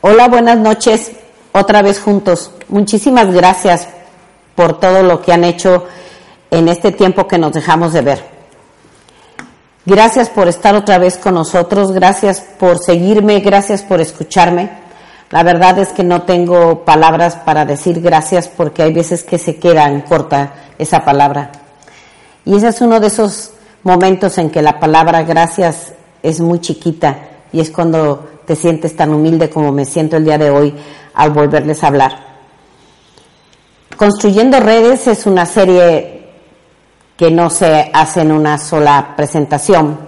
[0.00, 1.10] Hola, buenas noches,
[1.50, 2.52] otra vez juntos.
[2.68, 3.88] Muchísimas gracias
[4.54, 5.86] por todo lo que han hecho
[6.52, 8.24] en este tiempo que nos dejamos de ver.
[9.84, 14.70] Gracias por estar otra vez con nosotros, gracias por seguirme, gracias por escucharme.
[15.30, 19.56] La verdad es que no tengo palabras para decir gracias porque hay veces que se
[19.56, 21.50] queda en corta esa palabra.
[22.44, 23.50] Y ese es uno de esos
[23.82, 25.92] momentos en que la palabra gracias
[26.22, 27.18] es muy chiquita
[27.52, 30.74] y es cuando te sientes tan humilde como me siento el día de hoy
[31.12, 32.12] al volverles a hablar.
[33.94, 36.30] Construyendo redes es una serie
[37.14, 39.98] que no se hace en una sola presentación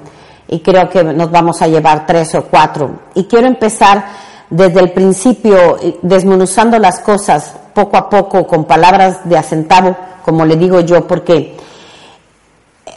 [0.48, 3.00] y creo que nos vamos a llevar tres o cuatro.
[3.14, 4.06] Y quiero empezar
[4.48, 10.56] desde el principio desmenuzando las cosas poco a poco con palabras de acentavo, como le
[10.56, 11.58] digo yo, porque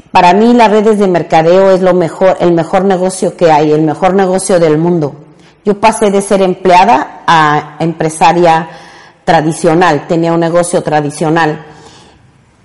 [0.10, 3.82] para mí las redes de mercadeo es lo mejor, el mejor negocio que hay, el
[3.82, 5.16] mejor negocio del mundo.
[5.66, 8.70] Yo pasé de ser empleada a empresaria
[9.24, 11.66] tradicional, tenía un negocio tradicional.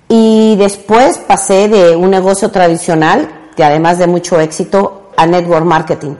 [0.07, 6.15] Y después pasé de un negocio tradicional, que además de mucho éxito, a network marketing.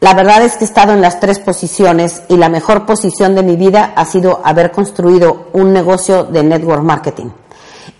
[0.00, 3.42] La verdad es que he estado en las tres posiciones y la mejor posición de
[3.42, 7.28] mi vida ha sido haber construido un negocio de network marketing.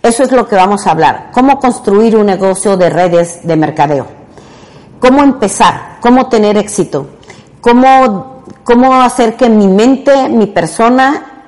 [0.01, 1.29] Eso es lo que vamos a hablar.
[1.31, 4.20] Cómo construir un negocio de redes de mercadeo.
[5.01, 7.07] Cómo empezar, cómo tener éxito
[7.61, 11.45] cómo, cómo hacer que mi mente, mi persona,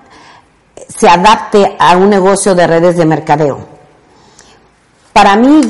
[0.87, 3.59] se adapte a un negocio de redes de mercadeo.
[5.11, 5.61] Para mí,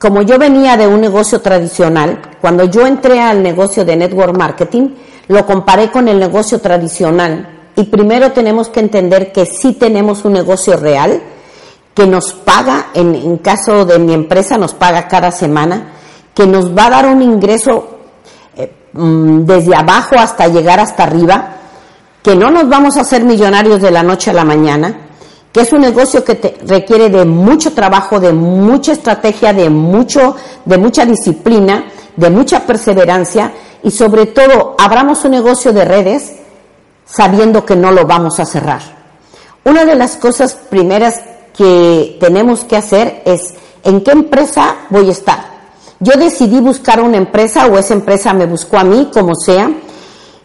[0.00, 4.90] como yo venía de un negocio tradicional, cuando yo entré al negocio de network marketing,
[5.28, 7.56] lo comparé con el negocio tradicional.
[7.76, 11.20] Y primero tenemos que entender que sí tenemos un negocio real,
[11.94, 15.97] que nos paga, en, en caso de mi empresa, nos paga cada semana,
[16.38, 17.98] que nos va a dar un ingreso
[18.92, 21.56] Mm, desde abajo hasta llegar hasta arriba,
[22.22, 25.08] que no nos vamos a hacer millonarios de la noche a la mañana,
[25.52, 30.78] que es un negocio que requiere de mucho trabajo, de mucha estrategia, de mucho, de
[30.78, 31.84] mucha disciplina,
[32.16, 33.52] de mucha perseverancia
[33.82, 36.32] y sobre todo abramos un negocio de redes
[37.04, 38.80] sabiendo que no lo vamos a cerrar.
[39.64, 41.20] Una de las cosas primeras
[41.56, 43.54] que tenemos que hacer es
[43.84, 45.57] en qué empresa voy a estar.
[46.00, 49.70] Yo decidí buscar una empresa o esa empresa me buscó a mí, como sea,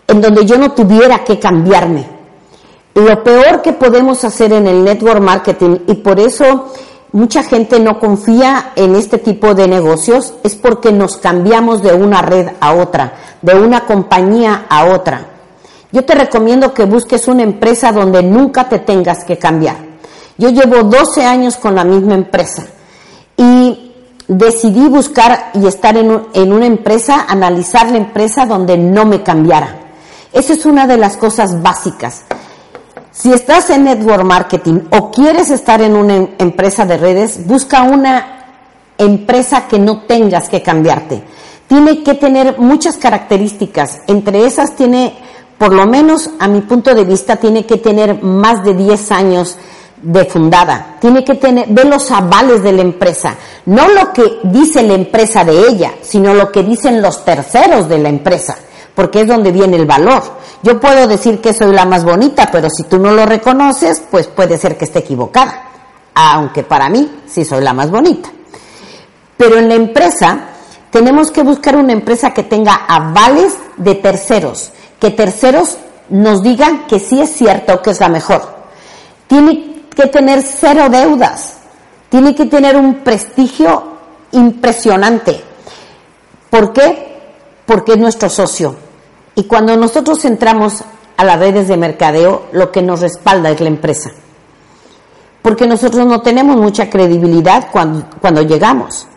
[0.08, 2.08] en donde yo no tuviera que cambiarme.
[2.96, 6.72] Lo peor que podemos hacer en el network marketing y por eso
[7.12, 12.22] mucha gente no confía en este tipo de negocios es porque nos cambiamos de una
[12.22, 15.28] red a otra, de una compañía a otra.
[15.92, 19.78] Yo te recomiendo que busques una empresa donde nunca te tengas que cambiar.
[20.38, 22.66] Yo llevo 12 años con la misma empresa
[23.38, 23.83] y
[24.28, 29.80] decidí buscar y estar en, en, una empresa, analizar la empresa donde no me cambiara.
[30.32, 32.24] Esa es una de las cosas básicas.
[33.12, 37.84] Si estás en network marketing o quieres estar en una em, empresa de redes, busca
[37.84, 38.46] una
[38.98, 41.24] empresa que no tengas que cambiarte.
[41.68, 44.02] Tiene que tener muchas características.
[44.08, 45.16] Entre esas tiene,
[45.60, 49.58] por lo menos a mi punto de vista, tiene que tener más de 10 años
[50.04, 54.84] de fundada, tiene que tener, ver los avales de la empresa, no lo que dice
[54.84, 58.58] la empresa de ella, sino lo que dicen los terceros de la empresa,
[58.94, 60.22] porque es donde viene el valor.
[60.62, 64.28] Yo puedo decir que soy la más bonita, pero si tú no lo reconoces, pues
[64.28, 65.70] puede ser que esté equivocada,
[66.14, 68.30] aunque para mí sí soy la más bonita.
[69.38, 70.50] Pero en la empresa
[70.92, 75.78] tenemos que buscar una empresa que tenga avales de terceros, que terceros
[76.10, 78.54] nos digan que sí es cierto que es la mejor.
[79.28, 81.58] Tiene que tener cero deudas,
[82.10, 83.84] tiene que tener un prestigio
[84.32, 85.42] impresionante.
[86.50, 87.22] ¿Por qué?
[87.66, 88.76] Porque es nuestro socio.
[89.36, 90.84] Y cuando nosotros entramos
[91.18, 94.12] a las redes de mercadeo, lo que nos respalda es la empresa.
[95.42, 99.08] Porque nosotros no tenemos mucha credibilidad cuando, cuando llegamos.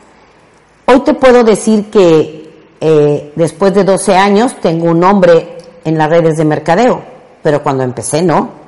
[0.86, 2.46] Hoy te puedo decir que
[2.80, 7.02] eh, después de 12 años tengo un nombre en las redes de mercadeo,
[7.42, 8.65] pero cuando empecé no.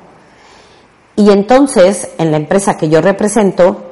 [1.19, 3.89] Y entonces, en la empresa que yo represento,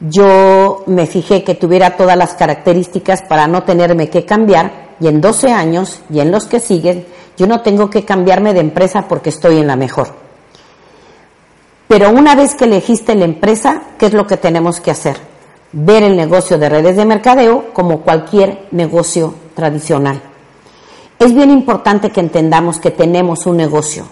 [0.00, 5.20] yo me fijé que tuviera todas las características para no tenerme que cambiar y en
[5.20, 7.04] 12 años y en los que siguen,
[7.36, 10.14] yo no tengo que cambiarme de empresa porque estoy en la mejor.
[11.88, 15.18] Pero una vez que elegiste la empresa, ¿qué es lo que tenemos que hacer?
[15.72, 20.22] Ver el negocio de redes de mercadeo como cualquier negocio tradicional.
[21.18, 24.06] Es bien importante que entendamos que tenemos un negocio,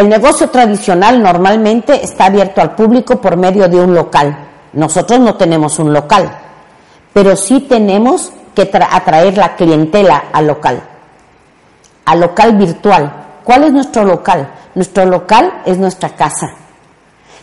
[0.00, 4.34] el negocio tradicional normalmente está abierto al público por medio de un local.
[4.72, 6.30] Nosotros no tenemos un local,
[7.12, 10.82] pero sí tenemos que atraer la clientela al local.
[12.06, 13.12] al local virtual.
[13.44, 14.50] ¿Cuál es nuestro local?
[14.74, 16.50] Nuestro local es nuestra casa.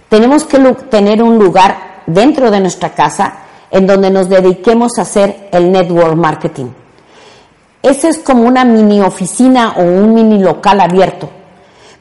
[0.10, 0.58] Tenemos que
[0.90, 3.34] tener un lugar dentro de nuestra casa
[3.70, 6.72] en donde nos dediquemos a hacer el network marketing.
[7.84, 11.30] Ese es como una mini oficina o un mini local abierto,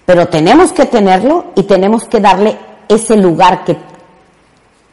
[0.07, 2.57] pero tenemos que tenerlo y tenemos que darle
[2.89, 3.77] ese lugar que,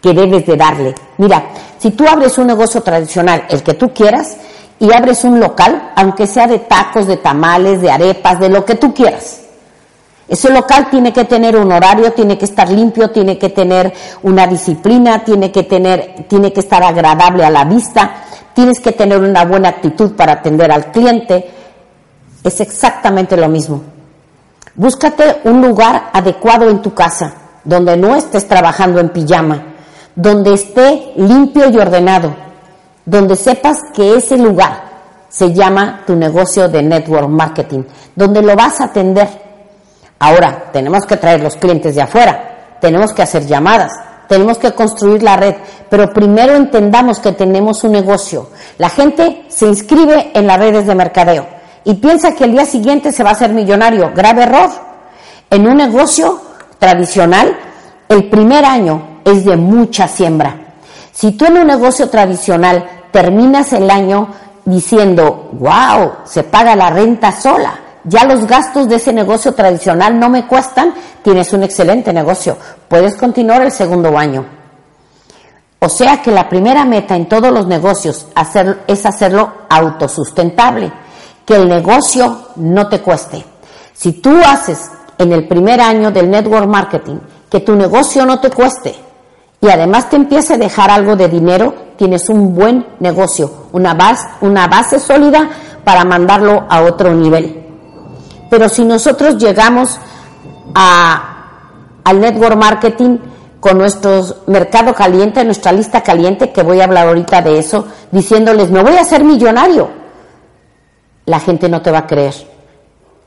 [0.01, 0.95] que debes de darle.
[1.17, 1.45] Mira,
[1.77, 4.37] si tú abres un negocio tradicional, el que tú quieras,
[4.79, 8.75] y abres un local, aunque sea de tacos, de tamales, de arepas, de lo que
[8.75, 9.43] tú quieras,
[10.27, 13.93] ese local tiene que tener un horario, tiene que estar limpio, tiene que tener
[14.23, 18.15] una disciplina, tiene que tener, tiene que estar agradable a la vista,
[18.53, 21.51] tienes que tener una buena actitud para atender al cliente.
[22.43, 23.92] Es exactamente lo mismo.
[24.75, 27.33] Búscate un lugar adecuado en tu casa,
[27.63, 29.75] donde no estés trabajando en pijama,
[30.15, 32.35] donde esté limpio y ordenado,
[33.05, 34.91] donde sepas que ese lugar
[35.29, 37.83] se llama tu negocio de network marketing,
[38.15, 39.43] donde lo vas a atender
[40.23, 43.91] Ahora, tenemos que traer los clientes de afuera, tenemos que hacer llamadas,
[44.29, 45.55] tenemos que construir la red,
[45.89, 48.49] pero primero entendamos que tenemos un negocio.
[48.77, 51.45] La gente se inscribe en las redes de mercadeo
[51.85, 54.11] y piensa que el día siguiente se va a hacer millonario.
[54.15, 54.69] Grave error.
[55.49, 56.41] En un negocio
[56.79, 57.57] tradicional,
[58.09, 60.55] el primer año es de mucha siembra.
[61.11, 64.29] Si tú en un negocio tradicional terminas el año
[64.65, 70.29] diciendo, wow, se paga la renta sola, ya los gastos de ese negocio tradicional no
[70.29, 72.57] me cuestan, tienes un excelente negocio.
[72.87, 74.45] Puedes continuar el segundo año.
[75.79, 78.27] O sea que la primera meta en todos los negocios
[78.87, 80.91] es hacerlo autosustentable,
[81.45, 83.43] que el negocio no te cueste.
[83.93, 87.17] Si tú haces en el primer año del network marketing
[87.49, 88.95] que tu negocio no te cueste
[89.61, 94.27] y además te empiece a dejar algo de dinero, tienes un buen negocio, una base,
[94.41, 95.49] una base sólida
[95.83, 97.63] para mandarlo a otro nivel.
[98.49, 99.97] Pero si nosotros llegamos
[100.73, 103.17] al network marketing
[103.59, 108.69] con nuestro mercado caliente, nuestra lista caliente, que voy a hablar ahorita de eso, diciéndoles,
[108.69, 110.02] me voy a hacer millonario,
[111.25, 112.33] la gente no te va a creer.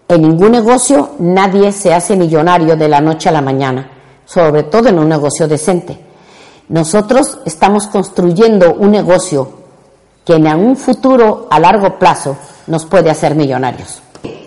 [0.08, 3.90] En ningún negocio nadie se hace millonario de la noche a la mañana,
[4.24, 5.98] sobre todo en un negocio decente.
[6.68, 9.50] Nosotros estamos construyendo un negocio
[10.24, 14.02] que en un futuro a largo plazo nos puede hacer millonarios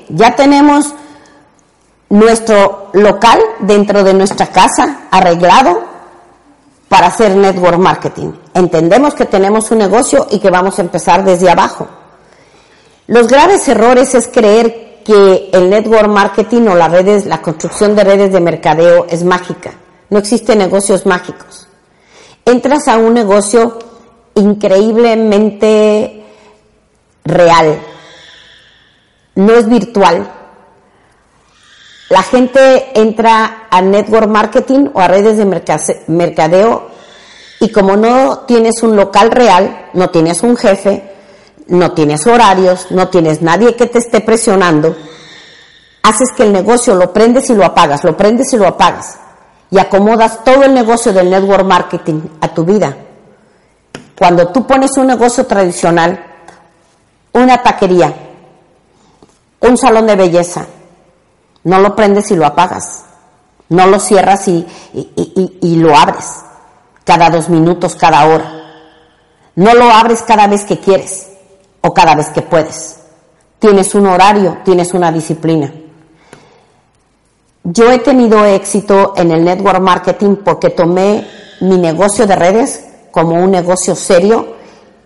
[0.10, 0.94] ya tenemos
[2.10, 5.82] nuestro local dentro de nuestra casa arreglado
[6.88, 8.32] para hacer network marketing.
[8.54, 11.88] Entendemos que tenemos un negocio y que vamos a empezar desde abajo.
[13.10, 18.04] Los graves errores es creer que el network marketing o las redes, la construcción de
[18.04, 19.72] redes de mercadeo es mágica.
[20.12, 21.68] No existen negocios mágicos.
[22.46, 23.80] Entras a un negocio
[24.36, 26.24] increíblemente
[27.26, 27.82] real,
[29.34, 30.32] no es virtual.
[32.10, 35.64] La gente entra a network marketing o a redes de
[36.06, 36.92] mercadeo
[37.60, 41.10] y como no tienes un local real, no tienes un jefe,
[41.70, 44.96] no tienes horarios, no tienes nadie que te esté presionando,
[46.04, 49.18] haces que el negocio lo prendes y lo apagas, lo prendes y lo apagas
[49.72, 52.96] y acomodas todo el negocio del network marketing a tu vida.
[54.18, 56.26] Cuando tú pones un negocio tradicional,
[57.34, 58.14] una taquería,
[59.62, 60.66] un salón de belleza.
[61.64, 63.06] No lo prendes y lo apagas.
[63.70, 64.66] No lo cierras y,
[65.62, 66.44] lo abres
[67.04, 68.52] cada dos minutos, cada hora.
[69.56, 71.29] No lo abres cada vez que quieres
[71.82, 73.00] o cada vez que puedes.
[73.60, 75.72] Tienes un horario, tienes una disciplina.
[77.64, 81.28] Yo he tenido éxito en el network marketing porque tomé
[81.62, 84.56] mi negocio de redes como un negocio serio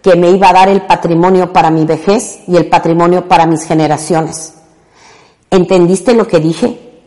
[0.01, 3.65] que me iba a dar el patrimonio para mi vejez y el patrimonio para mis
[3.65, 4.53] generaciones.
[5.49, 7.01] ¿Entendiste lo que dije?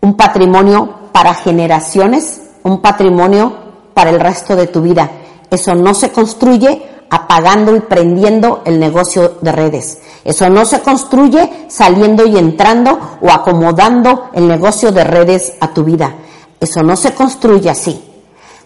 [0.00, 3.52] Un patrimonio para generaciones, un patrimonio
[3.94, 5.10] para el resto de tu vida.
[5.50, 9.98] Eso no se construye apagando y prendiendo el negocio de redes.
[10.24, 15.84] Eso no se construye saliendo y entrando o acomodando el negocio de redes a tu
[15.84, 16.14] vida.
[16.60, 18.04] Eso no se construye así.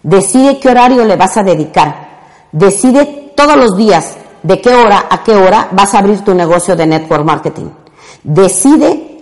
[0.02, 2.10] Decide qué horario le vas a dedicar.
[2.50, 6.74] Decide todos los días de qué hora a qué hora vas a abrir tu negocio
[6.74, 7.68] de network marketing.
[8.22, 9.20] Decide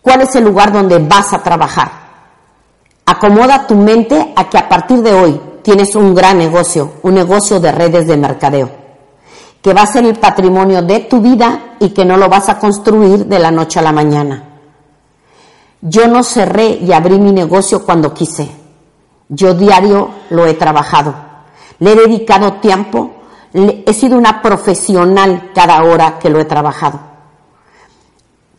[0.00, 1.90] cuál es el lugar donde vas a trabajar.
[3.04, 7.60] Acomoda tu mente a que a partir de hoy tienes un gran negocio, un negocio
[7.60, 8.70] de redes de mercadeo,
[9.60, 12.58] que va a ser el patrimonio de tu vida y que no lo vas a
[12.58, 14.44] construir de la noche a la mañana.
[15.82, 18.50] Yo no cerré y abrí mi negocio cuando quise.
[19.28, 21.14] Yo diario lo he trabajado.
[21.80, 23.16] Le he dedicado tiempo,
[23.52, 26.98] he sido una profesional cada hora que lo he trabajado.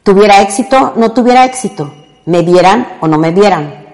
[0.03, 1.91] Tuviera éxito, no tuviera éxito.
[2.27, 3.88] Me vieran o no me vieran.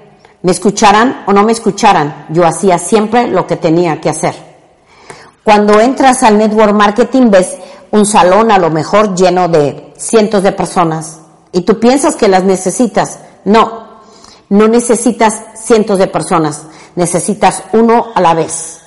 [0.45, 2.27] Me escucharan o no me escucharan.
[2.29, 4.35] Yo hacía siempre lo que tenía que hacer.
[5.43, 7.57] Cuando entras al network marketing ves
[7.89, 11.17] un salón a lo mejor lleno de cientos de personas
[11.51, 13.21] y tú piensas que las necesitas.
[13.43, 14.01] No,
[14.49, 16.61] no necesitas cientos de personas,
[16.93, 18.81] necesitas uno a la vez.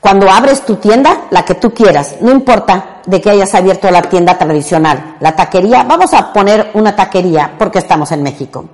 [0.00, 4.02] Cuando abres tu tienda, la que tú quieras, no importa de que hayas abierto la
[4.02, 8.66] tienda tradicional, la taquería, vamos a poner una taquería porque estamos en México.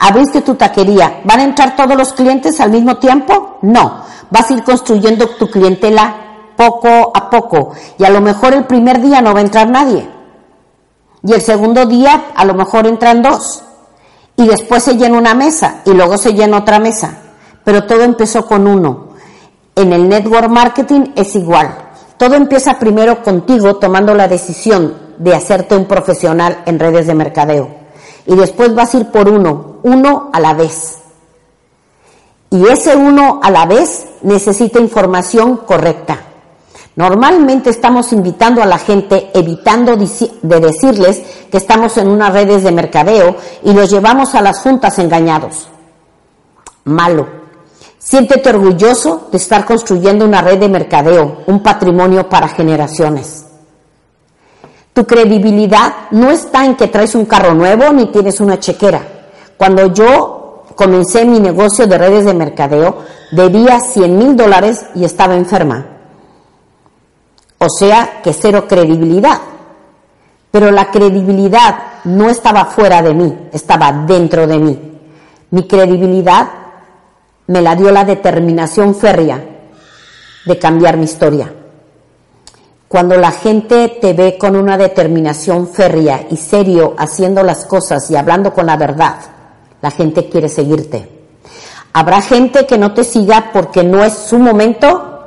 [0.00, 3.58] Abriste tu taquería, ¿van a entrar todos los clientes al mismo tiempo?
[3.62, 6.16] No, vas a ir construyendo tu clientela
[6.56, 10.08] poco a poco y a lo mejor el primer día no va a entrar nadie
[11.22, 13.62] y el segundo día a lo mejor entran dos
[14.36, 17.18] y después se llena una mesa y luego se llena otra mesa,
[17.62, 19.10] pero todo empezó con uno.
[19.76, 21.76] En el network marketing es igual.
[22.16, 27.79] Todo empieza primero contigo tomando la decisión de hacerte un profesional en redes de mercadeo.
[28.26, 30.98] Y después vas a ir por uno, uno a la vez.
[32.50, 36.18] Y ese uno a la vez necesita información correcta.
[36.96, 42.72] Normalmente estamos invitando a la gente, evitando de decirles que estamos en unas redes de
[42.72, 45.68] mercadeo y los llevamos a las juntas engañados.
[46.84, 47.26] Malo.
[47.98, 53.46] Siéntete orgulloso de estar construyendo una red de mercadeo, un patrimonio para generaciones.
[54.92, 59.02] Tu credibilidad no está en que traes un carro nuevo ni tienes una chequera.
[59.56, 62.98] Cuando yo comencé mi negocio de redes de mercadeo,
[63.32, 65.86] debía 100 mil dólares y estaba enferma.
[67.58, 69.38] O sea que cero credibilidad.
[70.50, 74.98] Pero la credibilidad no estaba fuera de mí, estaba dentro de mí.
[75.50, 76.48] Mi credibilidad
[77.46, 79.44] me la dio la determinación férrea
[80.46, 81.52] de cambiar mi historia.
[82.90, 88.16] Cuando la gente te ve con una determinación férrea y serio haciendo las cosas y
[88.16, 89.14] hablando con la verdad,
[89.80, 91.08] la gente quiere seguirte.
[91.92, 95.20] Habrá gente que no te siga porque no es su momento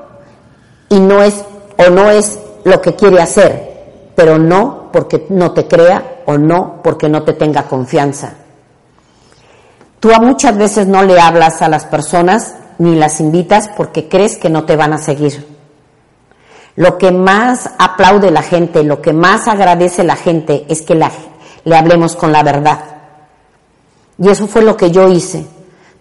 [0.89, 1.46] y no es
[1.77, 6.82] o no es lo que quiere hacer, pero no porque no te crea o no
[6.84, 8.34] porque no te tenga confianza.
[10.01, 14.36] Tú a muchas veces no le hablas a las personas ni las invitas porque crees
[14.36, 15.53] que no te van a seguir.
[16.75, 21.75] Lo que más aplaude la gente, lo que más agradece la gente es que le
[21.75, 22.80] hablemos con la verdad.
[24.18, 25.46] Y eso fue lo que yo hice,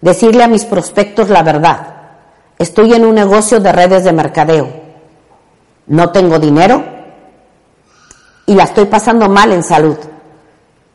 [0.00, 1.86] decirle a mis prospectos la verdad.
[2.58, 4.82] Estoy en un negocio de redes de mercadeo
[5.86, 6.82] no tengo dinero
[8.46, 9.96] y la estoy pasando mal en salud.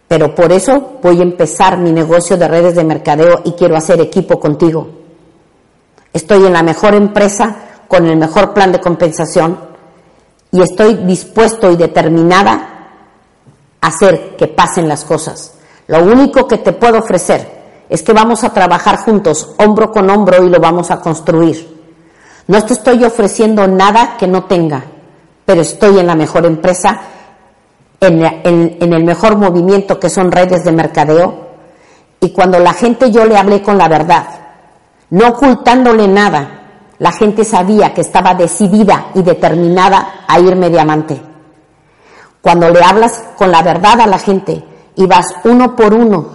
[0.07, 3.99] Pero por eso voy a empezar mi negocio de redes de mercadeo y quiero hacer
[3.99, 4.87] equipo contigo.
[6.13, 7.55] Estoy en la mejor empresa
[7.87, 9.66] con el mejor plan de compensación
[10.51, 12.89] y estoy dispuesto y determinada
[13.81, 15.53] a hacer que pasen las cosas.
[15.87, 17.57] Lo único que te puedo ofrecer
[17.89, 21.77] es que vamos a trabajar juntos, hombro con hombro, y lo vamos a construir.
[22.47, 24.83] No te estoy ofreciendo nada que no tenga,
[25.45, 26.99] pero estoy en la mejor empresa,
[27.99, 31.47] en, el mejor movimiento que son redes de mercadeo.
[32.19, 34.27] Y cuando la gente yo le hablé con la verdad,
[35.09, 36.66] no ocultándole nada,
[36.99, 41.21] la gente sabía que estaba decidida y determinada a irme diamante.
[42.41, 44.63] Cuando le hablas con la verdad a la gente
[44.95, 46.29] y vas uno por uno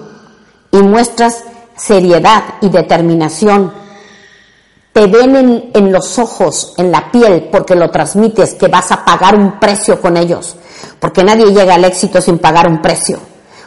[0.71, 1.45] y muestras
[1.76, 3.73] seriedad y determinación
[4.92, 9.35] te ven en, los ojos, en la piel, porque lo transmites, que vas a pagar
[9.35, 10.57] un precio con ellos,
[11.00, 13.19] porque nadie llega al éxito sin pagar un precio.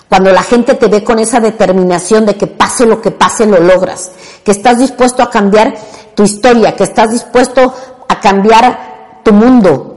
[0.07, 3.59] Cuando la gente te ve con esa determinación de que pase lo que pase, lo
[3.59, 4.11] logras,
[4.43, 5.73] que estás dispuesto a cambiar
[6.15, 7.73] tu historia, que estás dispuesto
[8.07, 9.95] a cambiar tu mundo,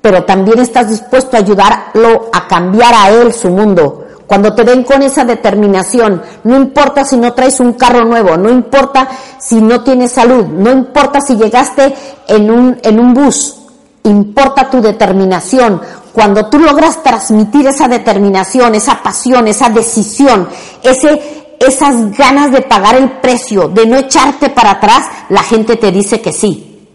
[0.00, 4.84] pero también estás dispuesto a ayudarlo a cambiar a él su mundo, cuando te ven
[4.84, 9.08] con esa determinación, no importa si no traes un carro nuevo, no importa
[9.40, 11.94] si no tienes salud, no importa si llegaste
[12.26, 13.56] en un, en un bus,
[14.04, 15.80] importa tu determinación.
[16.12, 20.46] Cuando tú logras transmitir esa determinación, esa pasión, esa decisión,
[20.82, 25.90] ese, esas ganas de pagar el precio, de no echarte para atrás, la gente te
[25.90, 26.88] dice que sí.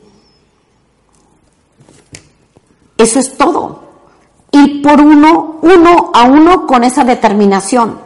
[2.98, 3.84] Eso es todo
[4.54, 8.00] y por uno, uno a uno con esa determinación.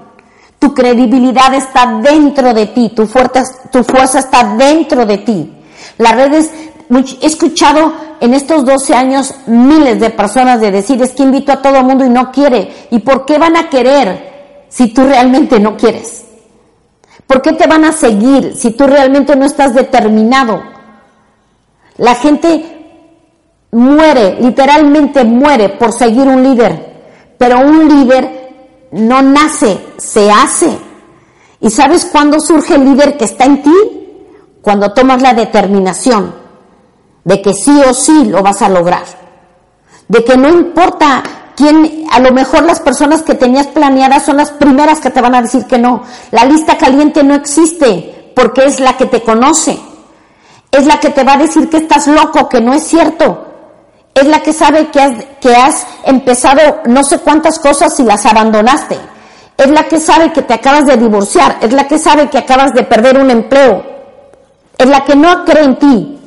[0.58, 5.54] Tu credibilidad está dentro de ti, tu fuerza, tu fuerza está dentro de ti.
[5.98, 6.52] Las redes,
[7.22, 11.62] he escuchado en estos 12 años miles de personas de decir es que invito a
[11.62, 12.88] todo el mundo y no quiere.
[12.92, 16.27] ¿Y por qué van a querer si tú realmente no quieres?
[17.28, 20.64] ¿Por qué te van a seguir si tú realmente no estás determinado?
[21.98, 22.78] La gente
[23.72, 30.78] muere, literalmente muere por seguir un líder, pero un líder no nace, se hace.
[31.60, 33.74] ¿Y sabes cuándo surge el líder que está en ti?
[34.62, 36.34] Cuando tomas la determinación
[37.24, 39.04] de que sí o sí lo vas a lograr.
[40.08, 41.24] De que no importa
[41.58, 45.34] quién, a lo mejor las personas que tenías planeadas son las primeras que te van
[45.34, 46.04] a decir que no.
[46.32, 49.78] La lista caliente no existe porque es la que te conoce.
[50.72, 53.46] Es la que te va a decir que estás loco, que no es cierto.
[54.14, 58.26] Es la que sabe que has, que has empezado no sé cuántas cosas y las
[58.28, 58.98] abandonaste.
[59.58, 61.58] Es la que sabe que te acabas de divorciar.
[61.62, 63.84] Es la que sabe que acabas de perder un empleo.
[64.78, 66.20] Es la que no cree en ti.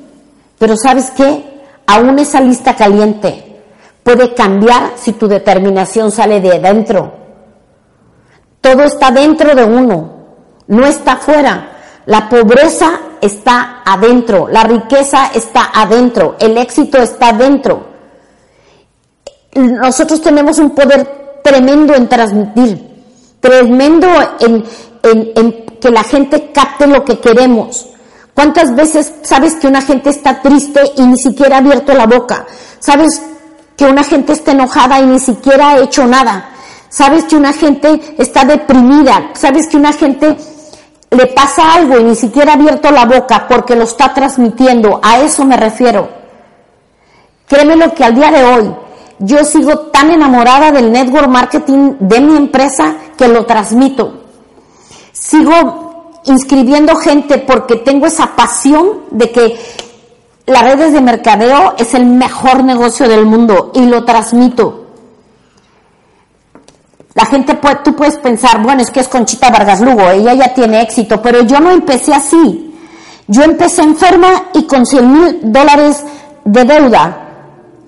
[0.58, 1.62] Pero ¿sabes qué?
[1.86, 3.49] Aún esa lista caliente
[4.10, 7.12] puede cambiar si tu determinación sale de dentro.
[8.60, 10.12] Todo está dentro de uno,
[10.66, 11.76] no está afuera.
[12.06, 17.86] La pobreza está adentro, la riqueza está adentro, el éxito está adentro.
[19.54, 23.04] Nosotros tenemos un poder tremendo en transmitir,
[23.38, 24.08] tremendo
[24.40, 24.64] en,
[25.04, 27.86] en, que la gente capte lo que queremos.
[28.34, 32.46] ¿Cuántas veces sabes que una gente está triste y ni siquiera ha abierto la boca?
[32.78, 33.22] ¿Sabes
[33.80, 36.50] que una gente está enojada y ni siquiera ha hecho nada?
[36.90, 39.30] ¿Sabes que una gente está deprimida?
[39.32, 40.36] ¿Sabes que una gente
[41.10, 45.00] le pasa algo y ni siquiera ha abierto la boca porque lo está transmitiendo.
[45.02, 46.10] A eso me refiero.
[47.48, 48.76] Créeme lo que al día de hoy
[49.18, 54.24] yo sigo tan enamorada del network marketing de mi empresa que lo transmito.
[55.10, 59.58] Sigo inscribiendo gente porque tengo esa pasión de que
[60.50, 64.86] las redes de mercadeo es el mejor negocio del mundo y lo transmito.
[67.14, 70.54] La gente, puede, tú puedes pensar, bueno, es que es Conchita Vargas Lugo, ella ya
[70.54, 72.74] tiene éxito, pero yo no empecé así.
[73.26, 76.04] Yo empecé enferma y con 100 mil dólares
[76.44, 77.28] de deuda.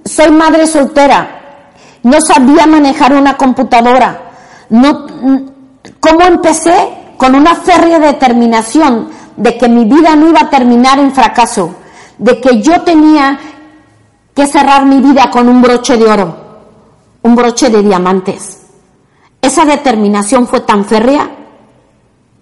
[0.04, 1.64] Soy madre soltera.
[2.04, 4.31] No sabía manejar una computadora.
[4.71, 6.75] ¿Cómo empecé?
[7.16, 11.75] Con una férrea determinación de que mi vida no iba a terminar en fracaso,
[12.23, 13.37] de que yo tenía
[14.32, 16.37] que cerrar mi vida con un broche de oro,
[17.23, 18.61] un broche de diamantes.
[19.41, 21.28] Esa determinación fue tan férrea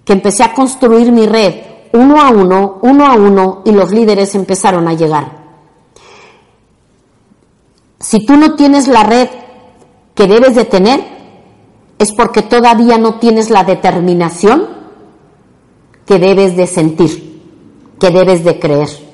[0.05, 1.55] que empecé a construir mi red
[1.93, 5.41] uno a uno, uno a uno, y los líderes empezaron a llegar.
[7.99, 9.29] Si tú no tienes la red
[10.15, 11.01] que debes de tener,
[11.99, 14.69] es porque todavía no tienes la determinación
[16.07, 17.43] que debes de sentir,
[17.99, 19.10] que debes de creer.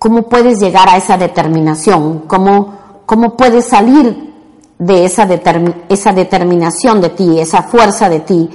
[0.00, 2.20] ¿Cómo puedes llegar a esa determinación?
[2.20, 4.32] ¿Cómo, cómo puedes salir
[4.78, 5.28] de esa,
[5.90, 8.48] esa determinación de ti, esa fuerza de ti,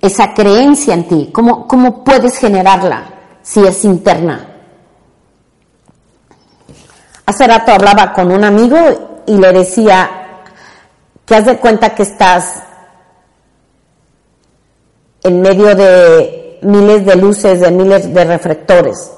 [0.00, 1.30] esa creencia en ti?
[1.34, 3.02] ¿Cómo, ¿Cómo puedes generarla
[3.42, 4.48] si es interna?
[7.26, 8.76] Hace rato hablaba con un amigo
[9.26, 10.08] y le decía
[11.24, 12.62] que haz de cuenta que estás
[15.24, 19.10] en medio de miles de luces, de miles de reflectores,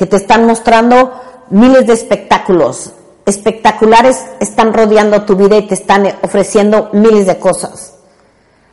[0.00, 1.12] que te están mostrando
[1.50, 2.90] miles de espectáculos,
[3.26, 7.96] espectaculares están rodeando tu vida y te están ofreciendo miles de cosas.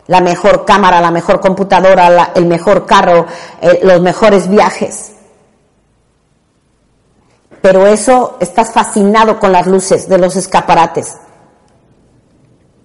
[0.05, 3.25] La mejor cámara, la mejor computadora, el mejor carro,
[3.59, 5.15] eh, los mejores viajes.
[7.61, 11.17] Pero eso, estás fascinado con las luces de los escaparates.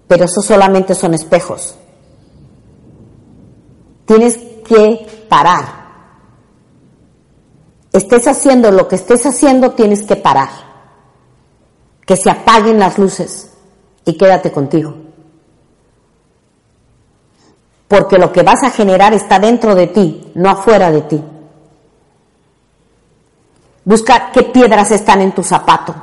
[0.08, 1.76] Pero eso solamente son espejos.
[4.04, 5.81] Tienes que parar.
[7.92, 10.48] Estés haciendo lo que estés haciendo, tienes que parar
[12.06, 13.52] que se apaguen las luces
[14.04, 14.94] y quédate contigo.
[17.88, 21.22] Porque lo que vas a generar está dentro de ti, no afuera de ti.
[23.84, 25.94] Busca qué piedras están en tu zapato.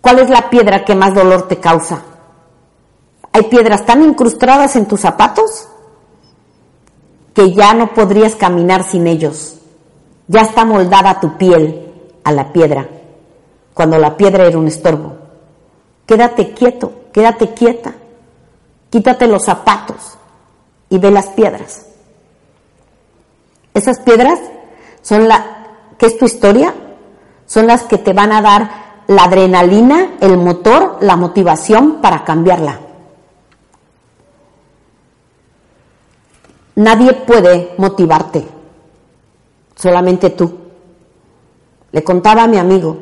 [0.00, 2.02] ¿Cuál es la piedra que más dolor te causa?
[3.32, 5.68] ¿Hay piedras tan incrustadas en tus zapatos
[7.34, 9.55] que ya no podrías caminar sin ellos?
[10.28, 11.92] Ya está moldada tu piel
[12.24, 12.88] a la piedra
[13.76, 15.12] cuando la piedra era un estorbo.
[16.06, 17.92] Quédate quieto, quédate quieta,
[18.88, 20.16] quítate los zapatos
[20.88, 21.86] y ve las piedras.
[23.74, 24.40] Esas piedras
[25.02, 25.66] son la,
[25.98, 26.74] ¿qué es tu historia?
[27.44, 28.70] Son las que te van a dar
[29.08, 32.80] la adrenalina, el motor, la motivación para cambiarla.
[36.76, 38.46] Nadie puede motivarte,
[39.76, 40.58] solamente tú.
[41.92, 42.98] Le contaba a mi amigo,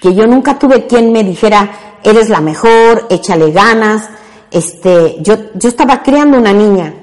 [0.00, 4.10] que yo nunca tuve quien me dijera, eres la mejor, échale ganas.
[4.50, 6.94] Este, yo, yo estaba criando una niña,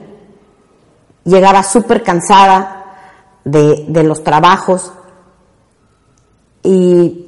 [1.26, 2.96] llegaba súper cansada
[3.44, 4.94] de, de los trabajos
[6.64, 7.24] y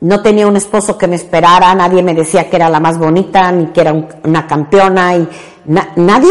[0.00, 3.50] No tenía un esposo que me esperara, nadie me decía que era la más bonita,
[3.50, 5.28] ni que era una campeona, y
[5.66, 6.30] nadie,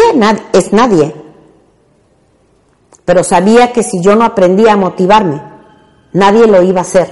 [0.53, 1.13] es nadie.
[3.07, 5.41] Pero sabía que si yo no aprendía a motivarme,
[6.11, 7.09] nadie lo iba a hacer.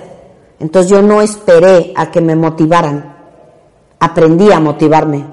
[0.60, 3.16] Entonces yo no esperé a que me motivaran,
[3.98, 5.26] aprendí a motivarme.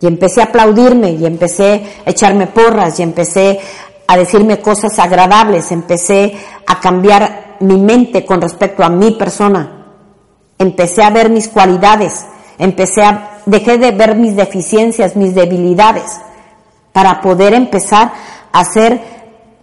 [0.00, 3.58] Y empecé a aplaudirme, y empecé a echarme porras, y empecé
[4.06, 9.86] a decirme cosas agradables, empecé a cambiar mi mente con respecto a mi persona,
[10.58, 12.26] empecé a ver mis cualidades,
[12.58, 16.20] empecé a, dejé de ver mis deficiencias, mis debilidades,
[16.92, 18.12] para poder empezar
[18.54, 19.00] hacer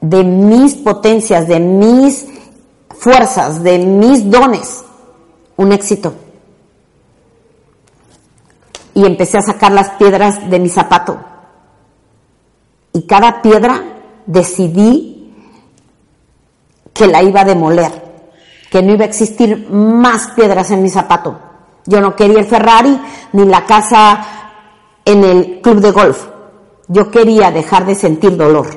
[0.01, 2.27] de mis potencias, de mis
[2.89, 4.83] fuerzas, de mis dones,
[5.55, 6.13] un éxito.
[8.93, 11.17] Y empecé a sacar las piedras de mi zapato.
[12.91, 13.81] Y cada piedra
[14.25, 15.33] decidí
[16.93, 17.91] que la iba a demoler,
[18.69, 21.39] que no iba a existir más piedras en mi zapato.
[21.85, 22.99] Yo no quería el Ferrari
[23.31, 24.25] ni la casa
[25.05, 26.30] en el club de golf.
[26.91, 28.67] Yo quería dejar de sentir dolor.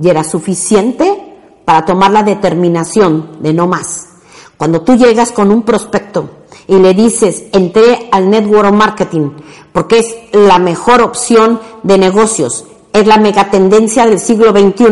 [0.00, 4.08] Y era suficiente para tomar la determinación de no más.
[4.56, 6.30] Cuando tú llegas con un prospecto
[6.66, 9.30] y le dices, entré al network marketing
[9.72, 14.86] porque es la mejor opción de negocios, es la megatendencia del siglo XXI.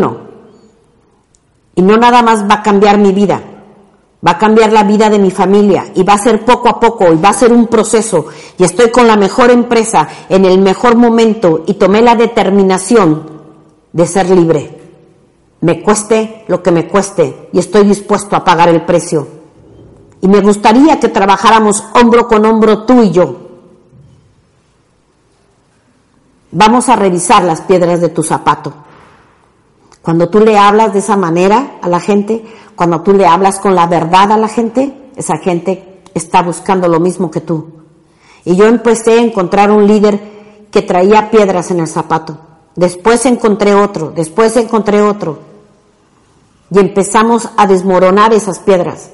[1.77, 3.43] Y no nada más va a cambiar mi vida,
[4.27, 7.13] va a cambiar la vida de mi familia y va a ser poco a poco
[7.13, 8.27] y va a ser un proceso
[8.59, 13.31] y estoy con la mejor empresa en el mejor momento y tomé la determinación
[13.93, 14.81] de ser libre.
[15.61, 19.27] Me cueste lo que me cueste y estoy dispuesto a pagar el precio.
[20.21, 23.47] Y me gustaría que trabajáramos hombro con hombro tú y yo
[26.59, 28.73] Vamos a revisar las piedras de tu zapato.
[30.01, 33.75] Cuando tú le hablas de esa manera a la gente, cuando tú le hablas con
[33.75, 37.71] la verdad a la gente, esa gente está buscando lo mismo que tú.
[38.45, 40.21] Y yo empecé a encontrar un líder
[40.71, 42.39] que traía piedras en el zapato.
[42.75, 45.39] Después encontré otro, después encontré otro.
[46.71, 49.11] Y empezamos a desmoronar esas piedras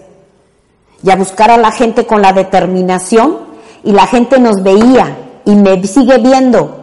[1.03, 3.39] y a buscar a la gente con la determinación
[3.85, 6.79] y la gente nos veía y me sigue viendo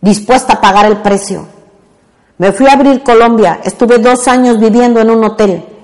[0.00, 1.46] dispuesta a pagar el precio.
[2.38, 5.75] Me fui a abrir Colombia, estuve dos años viviendo en un hotel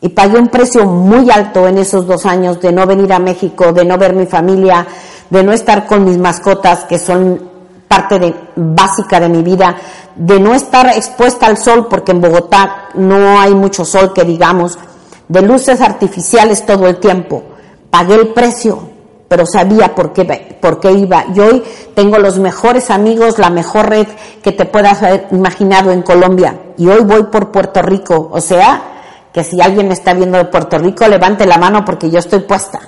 [0.00, 3.72] y pagué un precio muy alto en esos dos años de no venir a México,
[3.72, 4.86] de no ver mi familia,
[5.28, 7.50] de no estar con mis mascotas que son
[7.88, 9.76] parte de, básica de mi vida,
[10.14, 14.78] de no estar expuesta al sol porque en Bogotá no hay mucho sol que digamos,
[15.26, 17.42] de luces artificiales todo el tiempo.
[17.90, 20.24] Pagué el precio pero sabía por qué,
[20.60, 21.26] por qué iba.
[21.34, 21.62] Y hoy
[21.94, 24.06] tengo los mejores amigos, la mejor red
[24.42, 26.58] que te puedas haber imaginado en Colombia.
[26.78, 28.30] Y hoy voy por Puerto Rico.
[28.32, 28.97] O sea,
[29.32, 32.40] que si alguien me está viendo de Puerto Rico, levante la mano porque yo estoy
[32.40, 32.80] puesta.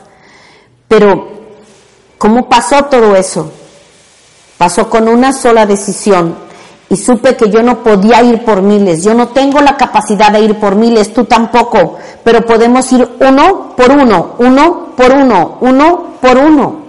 [0.88, 1.28] Pero,
[2.18, 3.52] ¿cómo pasó todo eso?
[4.58, 6.34] Pasó con una sola decisión
[6.88, 9.04] y supe que yo no podía ir por miles.
[9.04, 13.74] Yo no tengo la capacidad de ir por miles, tú tampoco, pero podemos ir uno
[13.76, 16.80] por uno, uno por uno, uno por uno.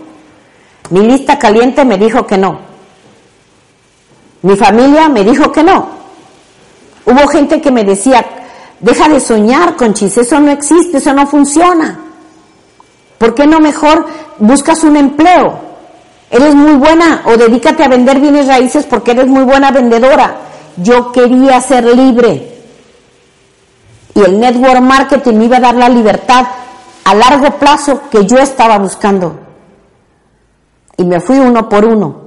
[0.90, 2.60] Mi lista caliente me dijo que no.
[4.42, 6.02] Mi familia me dijo que no.
[7.06, 8.26] Hubo gente que me decía,
[8.82, 12.00] deja de soñar, Conchis, eso no existe, eso no funciona.
[13.18, 14.06] ¿Por qué no mejor
[14.40, 15.60] buscas un empleo?
[16.30, 20.36] Eres muy buena o dedícate a vender bienes raíces porque eres muy buena vendedora.
[20.78, 22.48] Yo quería ser libre.
[24.16, 26.46] Y el network marketing me iba a dar la libertad
[27.04, 29.40] a largo plazo que yo estaba buscando.
[30.98, 32.22] Y me fui uno por uno.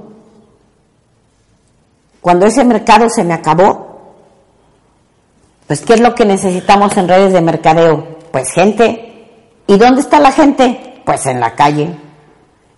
[2.21, 3.84] Cuando ese mercado se me acabó,
[5.67, 8.17] pues ¿qué es lo que necesitamos en redes de mercadeo?
[8.31, 9.61] Pues gente.
[9.67, 11.01] ¿Y dónde está la gente?
[11.05, 11.95] Pues en la calle.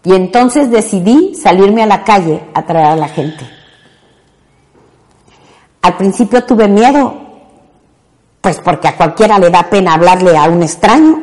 [0.03, 3.45] Y entonces decidí salirme a la calle a traer a la gente.
[5.81, 7.13] Al principio tuve miedo,
[8.39, 11.21] pues porque a cualquiera le da pena hablarle a un extraño.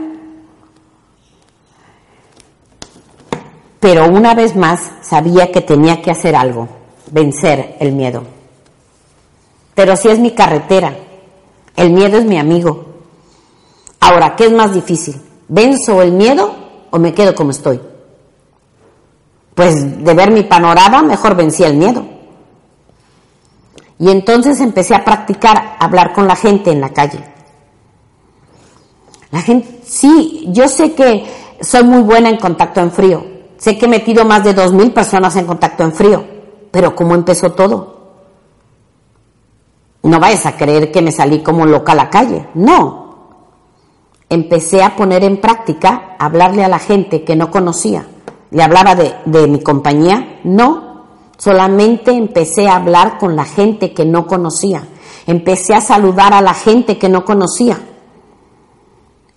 [3.81, 6.69] Pero una vez más sabía que tenía que hacer algo,
[7.11, 8.23] vencer el miedo.
[9.75, 10.95] Pero si es mi carretera,
[11.77, 12.85] el miedo es mi amigo.
[14.01, 15.21] Ahora, ¿qué es más difícil?
[15.49, 16.55] ¿Venzo el miedo
[16.91, 17.81] o me quedo como estoy?
[19.55, 22.05] pues de ver mi panorama, mejor vencí el miedo.
[23.99, 27.25] Y entonces empecé a practicar hablar con la gente en la calle.
[29.31, 31.25] La gente, sí, yo sé que
[31.61, 33.25] soy muy buena en contacto en frío.
[33.57, 36.25] Sé que he metido más de dos mil personas en contacto en frío.
[36.71, 37.94] Pero ¿cómo empezó todo?
[40.05, 42.49] No vayas a creer que me salí como loca a la calle.
[42.55, 43.03] No.
[44.29, 48.07] empecé a poner en práctica, hablarle a la gente que no conocía.
[48.51, 50.41] ¿Le hablaba de, de mi compañía?
[50.45, 51.05] No,
[51.39, 54.83] solamente empecé a hablar con la gente que no conocía.
[55.27, 57.79] Empecé a saludar a la gente que no conocía.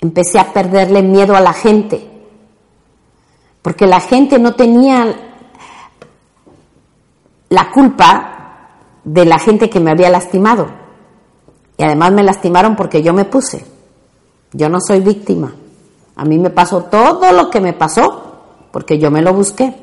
[0.02, 2.10] Empecé a perderle miedo a la gente.
[3.62, 5.16] Porque la gente no tenía
[7.50, 8.37] la culpa
[9.08, 10.68] de la gente que me había lastimado.
[11.78, 13.66] Y además me lastimaron porque yo me puse.
[14.52, 15.54] Yo no soy víctima.
[16.18, 18.24] A mí me pasó todo lo que me pasó
[18.72, 19.74] porque yo me lo busqué.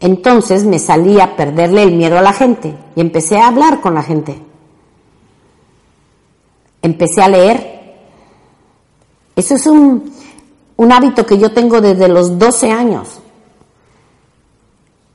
[0.00, 3.94] Entonces me salí a perderle el miedo a la gente y empecé a hablar con
[3.94, 4.38] la gente.
[6.82, 7.96] Empecé a leer.
[9.34, 10.12] Eso es un,
[10.76, 13.19] un hábito que yo tengo desde los 12 años.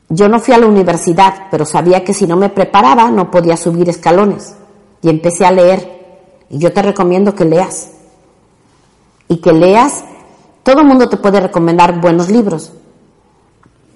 [0.10, 3.58] Yo no fui a la universidad, pero sabía que si no me preparaba no podía
[3.58, 4.56] subir escalones.
[5.02, 5.96] Y empecé a leer.
[6.50, 7.92] Y yo te recomiendo que leas.
[9.28, 10.04] Y que leas,
[10.64, 12.72] todo el mundo te puede recomendar buenos libros.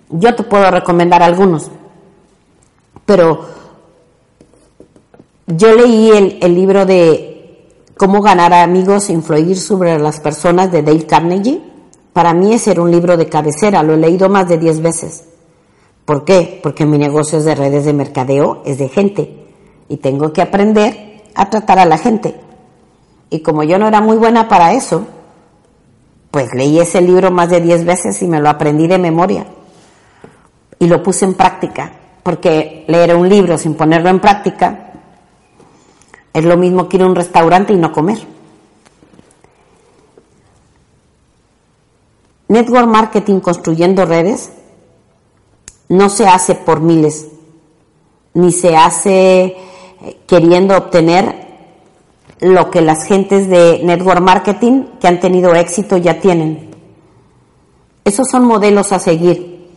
[0.10, 1.70] Yo te puedo recomendar algunos.
[3.06, 3.46] Pero
[5.46, 7.68] yo leí el, libro de
[7.98, 11.62] Cómo ganar amigos e influir sobre las personas de Dale Carnegie.
[12.14, 15.24] Para mí ese era un libro de cabecera, lo he leído más de 10 veces.
[16.10, 16.60] ¿Por qué?
[16.64, 19.46] Porque mi negocio es de redes de mercadeo, es de gente.
[19.90, 22.34] Y tengo que aprender a tratar a la gente.
[23.30, 25.06] Y como yo no era muy buena para eso,
[26.32, 29.46] pues leí ese libro más de 10 veces y me lo aprendí de memoria.
[30.80, 31.92] Y lo puse en práctica.
[32.24, 34.94] Porque leer un libro sin ponerlo en práctica
[36.34, 38.18] es lo mismo que ir a un restaurante y no comer.
[42.48, 44.54] Network Marketing construyendo redes
[45.90, 47.28] no se hace por miles,
[48.36, 49.56] ni se hace eh,
[50.28, 51.50] queriendo obtener
[52.42, 56.70] lo que las gentes de network marketing que han tenido éxito ya tienen.
[58.06, 59.68] Esos son modelos a seguir,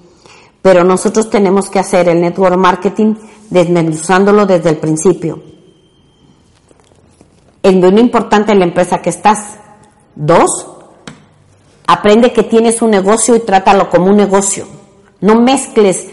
[0.61, 3.15] pero nosotros tenemos que hacer el network marketing
[3.51, 5.43] desmenuzándolo desde el principio.
[7.63, 9.59] Es muy importante la empresa que estás.
[10.15, 10.67] Dos,
[11.87, 14.67] aprende que tienes un negocio y trátalo como un negocio
[15.23, 16.09] no mezcles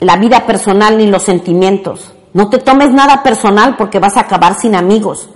[0.00, 2.14] la vida personal ni los sentimientos.
[2.32, 5.28] No te tomes nada personal porque vas a acabar sin amigos.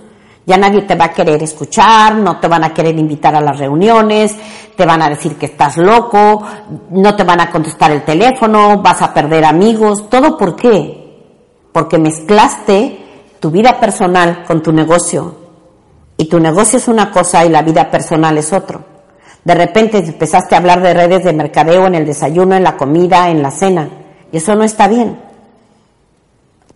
[0.45, 3.59] Ya nadie te va a querer escuchar, no te van a querer invitar a las
[3.59, 4.35] reuniones,
[4.75, 6.43] te van a decir que estás loco,
[6.89, 10.09] no te van a contestar el teléfono, vas a perder amigos.
[10.09, 11.19] ¿Todo por qué?
[11.71, 15.35] Porque mezclaste tu vida personal con tu negocio.
[16.17, 18.83] Y tu negocio es una cosa y la vida personal es otro.
[19.43, 23.29] De repente empezaste a hablar de redes de mercadeo en el desayuno, en la comida,
[23.29, 23.89] en la cena.
[24.31, 25.19] Y eso no está bien.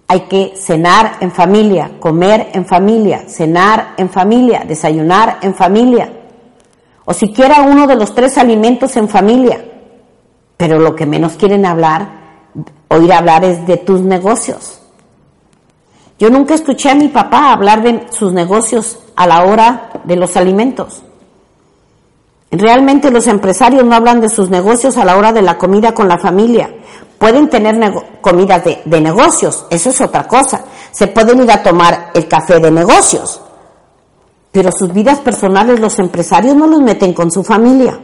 [0.08, 6.12] Hay que cenar en familia, comer en familia, cenar en familia, desayunar en familia.
[7.06, 9.64] O siquiera uno de los tres alimentos en familia.
[10.58, 12.08] Pero lo que menos quieren hablar,
[12.88, 14.82] oír hablar es de tus negocios.
[16.18, 20.38] Yo nunca escuché a mi papá hablar de sus negocios a la hora de los
[20.38, 21.04] alimentos.
[22.58, 26.08] Realmente los empresarios no hablan de sus negocios a la hora de la comida con
[26.08, 26.74] la familia.
[27.18, 27.76] Pueden tener
[28.22, 30.66] comidas de, de negocios, eso es otra cosa.
[30.92, 33.42] Se pueden ir a tomar el café de negocios,
[34.52, 38.00] pero sus vidas personales los empresarios no los meten con su familia.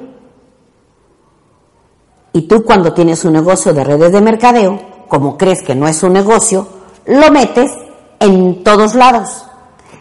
[2.34, 6.02] Y tú cuando tienes un negocio de redes de mercadeo, como crees que no es
[6.04, 6.68] un negocio,
[7.06, 7.72] lo metes
[8.20, 9.46] en todos lados.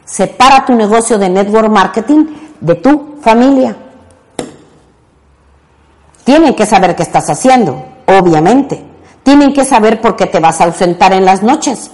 [0.05, 2.27] Separa tu negocio de network marketing
[2.61, 3.77] de tu familia.
[6.31, 8.81] Tienen que saber qué estás haciendo, obviamente.
[9.25, 11.91] Tienen que saber por qué te vas a ausentar en las noches.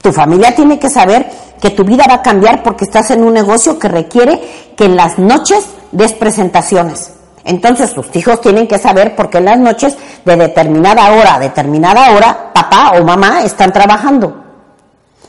[0.00, 3.34] Tu familia tiene que saber que tu vida va a cambiar porque estás en un
[3.34, 7.12] negocio que requiere que en las noches des presentaciones.
[7.44, 11.38] Entonces tus hijos tienen que saber por qué en las noches de determinada hora a
[11.38, 14.42] determinada hora papá o mamá están trabajando.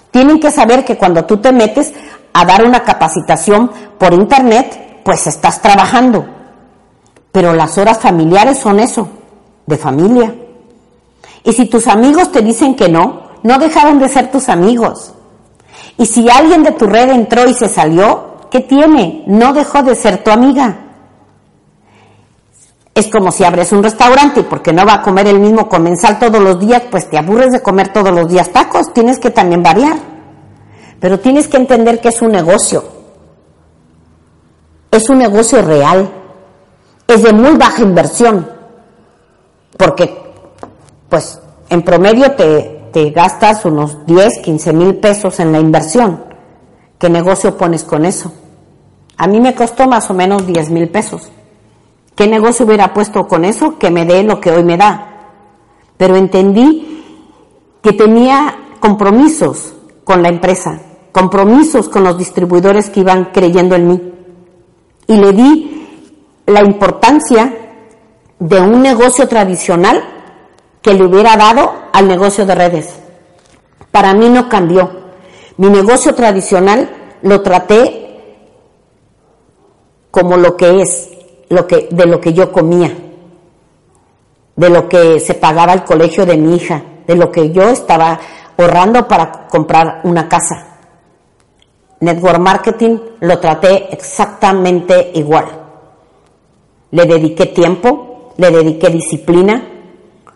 [0.09, 1.91] Tienen que saber que cuando tú te metes
[2.31, 6.36] a dar una capacitación por internet, pues estás trabajando.
[7.37, 9.07] Pero las horas familiares son eso,
[9.67, 10.33] de familia.
[11.43, 15.13] Y si tus amigos te dicen que no, no dejaron de ser tus amigos.
[15.99, 19.23] Y si alguien de tu red entró y se salió, ¿qué tiene?
[19.27, 20.79] No dejó de ser tu amiga.
[22.95, 26.17] Es como si abres un restaurante y porque no va a comer el mismo comensal
[26.17, 29.61] todos los días, pues te aburres de comer todos los días tacos, tienes que también
[29.61, 29.97] variar.
[30.99, 32.83] Pero tienes que entender que es un negocio.
[34.89, 36.23] Es un negocio real
[37.07, 38.47] es de muy baja inversión,
[39.77, 40.15] porque
[41.09, 41.39] pues
[41.69, 46.23] en promedio te, te gastas unos 10, 15 mil pesos en la inversión.
[46.99, 48.31] ¿Qué negocio pones con eso?
[49.17, 51.29] A mí me costó más o menos 10 mil pesos.
[52.15, 55.07] ¿Qué negocio hubiera puesto con eso que me dé lo que hoy me da?
[55.97, 57.03] Pero entendí
[57.81, 60.79] que tenía compromisos con la empresa,
[61.11, 64.13] compromisos con los distribuidores que iban creyendo en mí.
[65.07, 65.76] Y le di
[66.47, 67.53] la importancia
[68.39, 70.01] de un negocio tradicional
[70.81, 72.99] que le hubiera dado al negocio de redes.
[73.91, 74.89] Para mí no cambió.
[75.57, 76.89] Mi negocio tradicional
[77.21, 78.03] lo traté
[80.09, 81.09] como lo que es,
[81.49, 82.95] lo que, de lo que yo comía,
[84.55, 88.19] de lo que se pagaba el colegio de mi hija, de lo que yo estaba
[88.57, 90.77] ahorrando para comprar una casa.
[91.99, 95.56] Network marketing lo traté exactamente igual.
[96.91, 99.61] Le dediqué tiempo, le dediqué disciplina,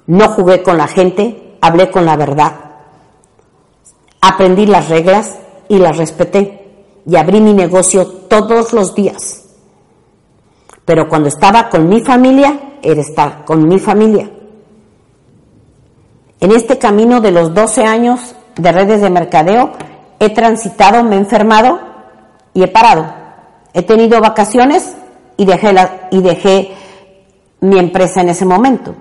[0.08, 2.54] no jugué con la gente, hablé con la verdad.
[4.20, 6.62] Aprendí las reglas y las respeté
[7.06, 9.46] y abrí mi negocio todos los días.
[10.86, 14.30] Pero cuando estaba con mi familia, era estar con mi familia.
[16.40, 19.72] En este camino de los 12 años de redes de mercadeo,
[20.20, 21.80] he transitado, me he enfermado
[22.54, 23.06] y he parado.
[23.74, 24.96] He tenido vacaciones
[25.42, 26.72] y dejé, la, y dejé
[27.62, 28.94] mi empresa en ese momento.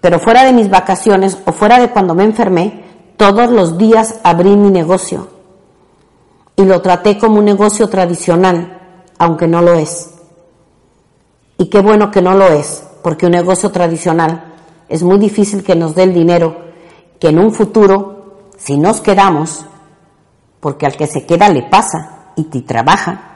[0.00, 2.84] Pero fuera de mis vacaciones o fuera de cuando me enfermé,
[3.16, 5.26] todos los días abrí mi negocio
[6.54, 8.78] y lo traté como un negocio tradicional,
[9.18, 10.10] aunque no lo es.
[11.58, 14.44] Y qué bueno que no lo es, porque un negocio tradicional
[14.88, 16.56] es muy difícil que nos dé el dinero
[17.18, 19.66] que en un futuro, si nos quedamos,
[20.60, 23.30] porque al que se queda le pasa y te trabaja,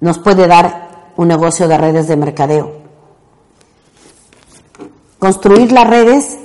[0.00, 0.87] nos puede dar
[1.18, 2.70] un negocio de redes de mercadeo.
[5.18, 6.38] Construir las redes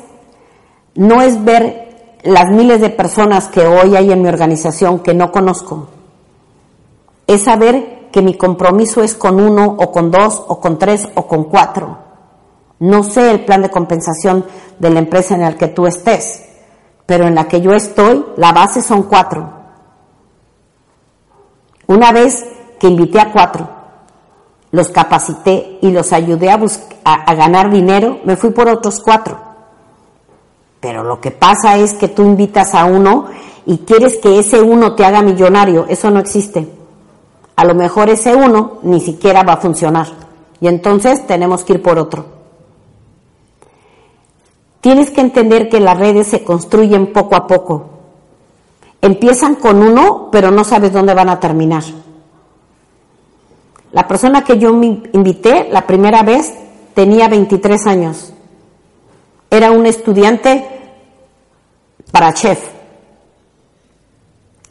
[0.96, 5.32] no es ver las miles de personas que hoy hay en mi organización que no
[5.32, 5.90] conozco,
[7.28, 11.28] es saber que mi compromiso es con uno o con dos o con tres o
[11.28, 12.00] con cuatro.
[12.80, 14.44] No sé el plan de compensación
[14.80, 16.44] de la empresa en la que tú estés,
[17.06, 19.54] pero en la que yo estoy, la base son cuatro.
[21.86, 22.44] Una vez
[22.80, 23.83] que invité a cuatro,
[24.74, 26.60] los capacité y los ayudé a,
[27.06, 29.40] a, ganar dinero, me fui por otros cuatro.
[30.82, 33.28] Pero lo que pasa es que tú invitas a uno
[33.66, 35.86] y quieres que ese uno te haga millonario.
[35.88, 36.84] Eso no existe
[37.56, 40.08] a lo mejor ese uno ni siquiera va a funcionar.
[40.60, 42.26] Y entonces tenemos que ir por otro.
[44.82, 47.90] Tienes que entender que las redes se construyen poco a poco.
[49.02, 51.84] Empiezan con uno, pero no sabes dónde van a terminar.
[53.94, 56.52] La persona que yo me invité la primera vez
[56.96, 58.34] tenía 23 años.
[59.52, 60.68] Era un estudiante
[62.12, 62.60] para chef.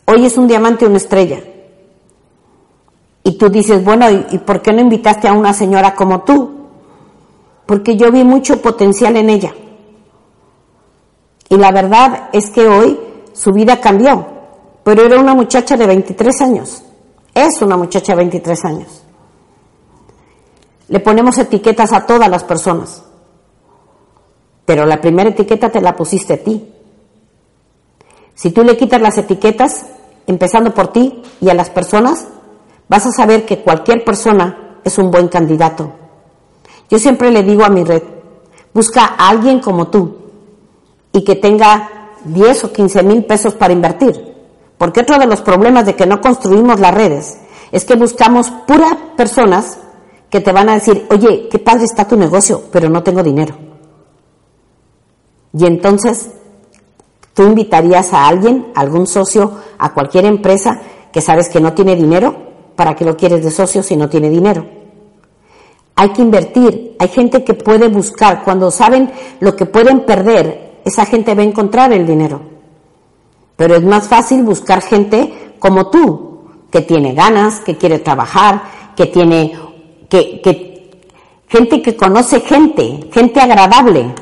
[0.07, 1.41] Hoy es un diamante, una estrella.
[3.23, 6.51] Y tú dices, bueno, ¿y, por qué no invitaste a una señora como tú?
[7.65, 9.55] Porque yo vi mucho potencial en ella.
[11.49, 12.99] Y la verdad es que hoy
[13.33, 14.27] su vida cambió,
[14.83, 16.83] pero era una muchacha de 23 años.
[17.33, 19.02] Es una muchacha de 23 años.
[20.93, 23.03] Le ponemos etiquetas a todas las personas,
[24.67, 26.71] pero la primera etiqueta te la pusiste a ti.
[28.35, 29.87] Si tú le quitas las etiquetas,
[30.27, 32.27] empezando por ti y a las personas,
[32.91, 35.91] vas a saber que cualquier persona es un buen candidato.
[36.91, 38.03] Yo siempre le digo a mi red,
[38.75, 40.15] busca a alguien como tú
[41.11, 44.35] y que tenga 10 o 15 mil pesos para invertir.
[44.77, 47.39] Porque otro de los problemas de que no construimos las redes
[47.71, 49.79] es que buscamos puras personas
[50.33, 53.55] que te van a decir, oye, qué padre está tu negocio, pero no tengo dinero.
[55.53, 56.31] Y entonces,
[57.35, 60.81] tú invitarías a alguien, a algún socio, a cualquier empresa
[61.13, 62.35] que sabes que no tiene dinero,
[62.75, 64.67] ¿para qué lo quieres de socio si no tiene dinero?
[65.97, 71.05] Hay que invertir, hay gente que puede buscar, cuando saben lo que pueden perder, esa
[71.05, 72.41] gente va a encontrar el dinero.
[73.57, 78.63] Pero es más fácil buscar gente como tú, que tiene ganas, que quiere trabajar,
[78.97, 79.53] que tiene,
[80.13, 80.91] que,
[81.49, 84.15] gente que conoce gente, gente agradable.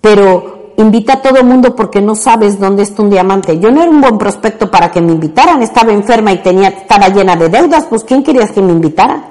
[0.00, 3.58] Pero invita a todo el mundo porque no sabes dónde está un diamante.
[3.58, 7.08] Yo no era un buen prospecto para que me invitaran, estaba enferma y tenía, estaba
[7.08, 9.22] llena de deudas, pues ¿quién querías que me invitara?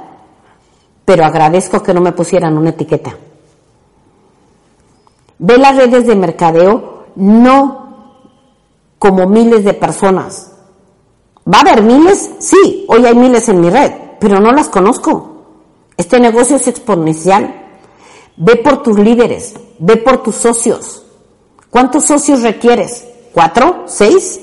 [1.05, 3.15] Pero agradezco que no me pusieran una etiqueta.
[5.39, 7.81] Ve las redes de mercadeo no
[8.97, 10.53] como miles de personas.
[11.51, 12.31] ¿Va a haber miles?
[12.39, 13.91] Sí, hoy hay miles en mi red,
[14.21, 15.41] pero no las conozco.
[15.97, 17.53] Este negocio es exponencial.
[18.37, 21.01] Ve por tus líderes, ve por tus socios,
[21.71, 23.07] ¿Cuántos socios requieres?
[23.33, 23.85] ¿Cuatro?
[23.87, 24.41] ¿Seis?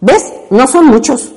[0.00, 0.32] ¿Ves?
[0.48, 1.32] No son muchos.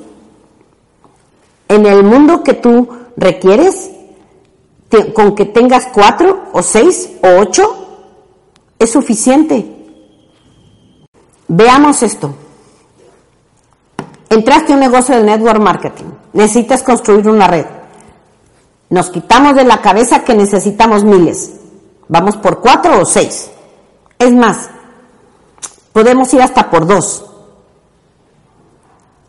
[1.68, 2.88] En el mundo que tú
[3.18, 3.90] requieres,
[5.16, 7.88] con que tengas cuatro o seis o ocho,
[8.78, 9.66] es suficiente.
[11.48, 12.36] Veamos esto.
[14.30, 16.06] Entraste a un negocio de network marketing.
[16.34, 17.66] Necesitas construir una red.
[18.92, 21.54] Nos quitamos de la cabeza que necesitamos miles.
[22.10, 23.50] Vamos por cuatro o seis.
[24.20, 24.70] Es más,
[25.94, 27.26] podemos ir hasta por dos.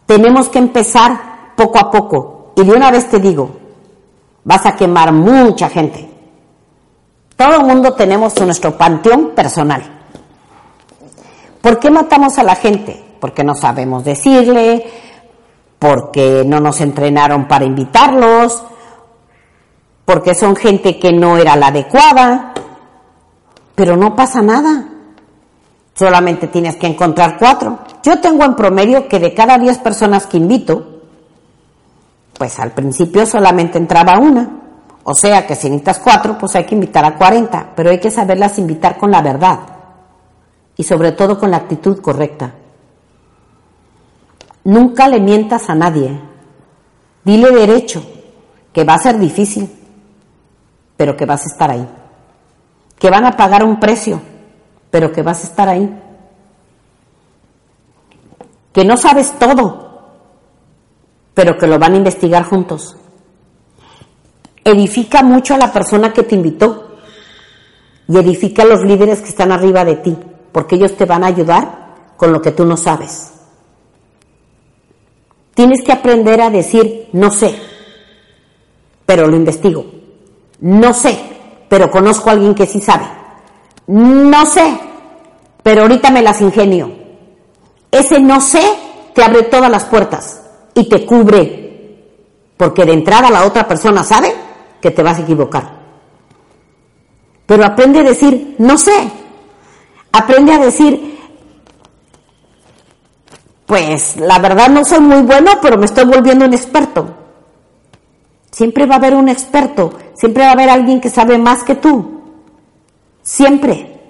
[0.05, 2.53] Tenemos que empezar poco a poco.
[2.57, 3.51] Y de una vez te digo,
[4.43, 6.11] vas a quemar mucha gente.
[7.37, 10.01] Todo el mundo tenemos nuestro panteón personal.
[11.61, 13.01] ¿Por qué matamos a la gente?
[13.21, 14.85] Porque no sabemos decirle,
[15.79, 18.65] porque no nos entrenaron para invitarlos,
[20.05, 22.53] porque son gente que no era la adecuada,
[23.75, 24.89] pero no pasa nada.
[25.95, 27.81] Solamente tienes que encontrar cuatro.
[28.03, 31.01] Yo tengo en promedio que de cada diez personas que invito,
[32.37, 34.61] pues al principio solamente entraba una.
[35.05, 38.11] O sea que si necesitas cuatro, pues hay que invitar a cuarenta, pero hay que
[38.11, 39.59] saberlas invitar con la verdad
[40.77, 42.55] y sobre todo con la actitud correcta.
[44.65, 46.19] Nunca le mientas a nadie.
[47.25, 48.05] Dile derecho,
[48.73, 49.71] que va a ser difícil,
[50.97, 51.89] pero que vas a estar ahí.
[52.99, 54.21] Que van a pagar un precio,
[54.91, 55.89] pero que vas a estar ahí.
[58.73, 60.01] Que no sabes todo,
[61.35, 62.97] pero que lo van a investigar juntos.
[64.65, 66.97] Edifica mucho a la persona que te invitó
[68.09, 70.17] y edifica a los líderes que están arriba de ti
[70.53, 73.33] porque ellos te van a ayudar con lo que tú no sabes.
[75.55, 77.55] Tienes que aprender a decir no sé,
[79.05, 79.85] pero lo investigo.
[80.63, 81.19] No sé,
[81.69, 83.05] pero conozco a alguien que sí sabe.
[83.87, 84.79] No sé,
[85.63, 86.91] pero ahorita me las ingenio.
[87.91, 88.63] Ese no sé
[89.15, 90.43] te abre todas las puertas
[90.75, 92.07] y te cubre,
[92.57, 94.35] porque de entrada la otra persona sabe
[94.81, 95.83] que te vas a equivocar.
[97.45, 99.11] Pero aprende a decir no sé,
[100.13, 101.19] Aprende a decir,
[103.65, 107.22] pues la verdad no soy muy bueno, pero me estoy volviendo un experto.
[108.53, 111.75] Siempre va a haber un experto, siempre va a haber alguien que sabe más que
[111.75, 112.21] tú.
[113.23, 114.01] Siempre.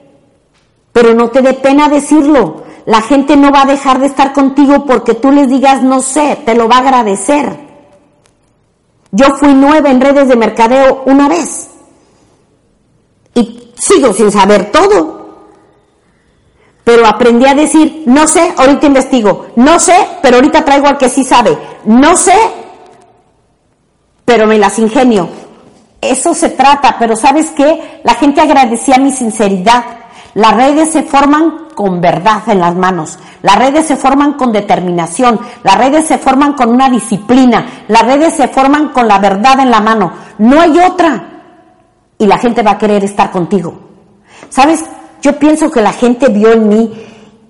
[0.93, 2.65] Pero no te dé pena decirlo.
[2.85, 6.41] La gente no va a dejar de estar contigo porque tú les digas no sé,
[6.45, 7.57] te lo va a agradecer.
[9.13, 11.71] Yo fui nueva en redes de mercadeo una vez
[13.35, 15.23] y sigo sin saber todo
[16.85, 21.09] pero aprendí a decir, no sé, ahorita investigo, no sé, pero ahorita traigo al que
[21.09, 22.35] sí sabe, no sé,
[24.25, 25.29] pero me las ingenio.
[26.01, 28.01] Eso se trata, pero ¿sabes qué?
[28.05, 29.85] La gente agradecía mi sinceridad.
[30.35, 35.39] Las redes se forman con verdad en las manos, las redes se forman con determinación,
[35.63, 39.71] las redes se forman con una disciplina, las redes se forman con la verdad en
[39.71, 40.13] la mano.
[40.39, 41.29] No hay otra.
[42.19, 43.75] Y la gente va a querer estar contigo.
[44.49, 44.85] ¿Sabes
[45.23, 46.93] yo pienso que la gente vio en mí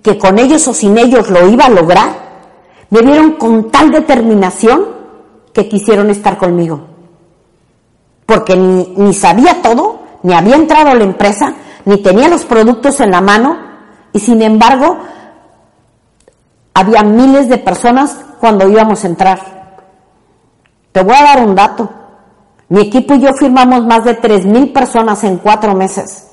[0.03, 2.09] que con ellos o sin ellos lo iba a lograr.
[2.91, 4.92] Me vieron con tal determinación
[5.53, 6.81] que quisieron estar conmigo.
[8.25, 11.53] Porque ni, ni sabía todo, ni había entrado a la empresa,
[11.85, 13.57] ni tenía los productos en la mano,
[14.11, 14.97] y sin embargo,
[16.73, 19.53] había miles de personas cuando íbamos a entrar.
[20.91, 21.89] Te voy a dar un dato.
[22.69, 26.27] Mi equipo y yo firmamos más de 3.000 personas en cuatro meses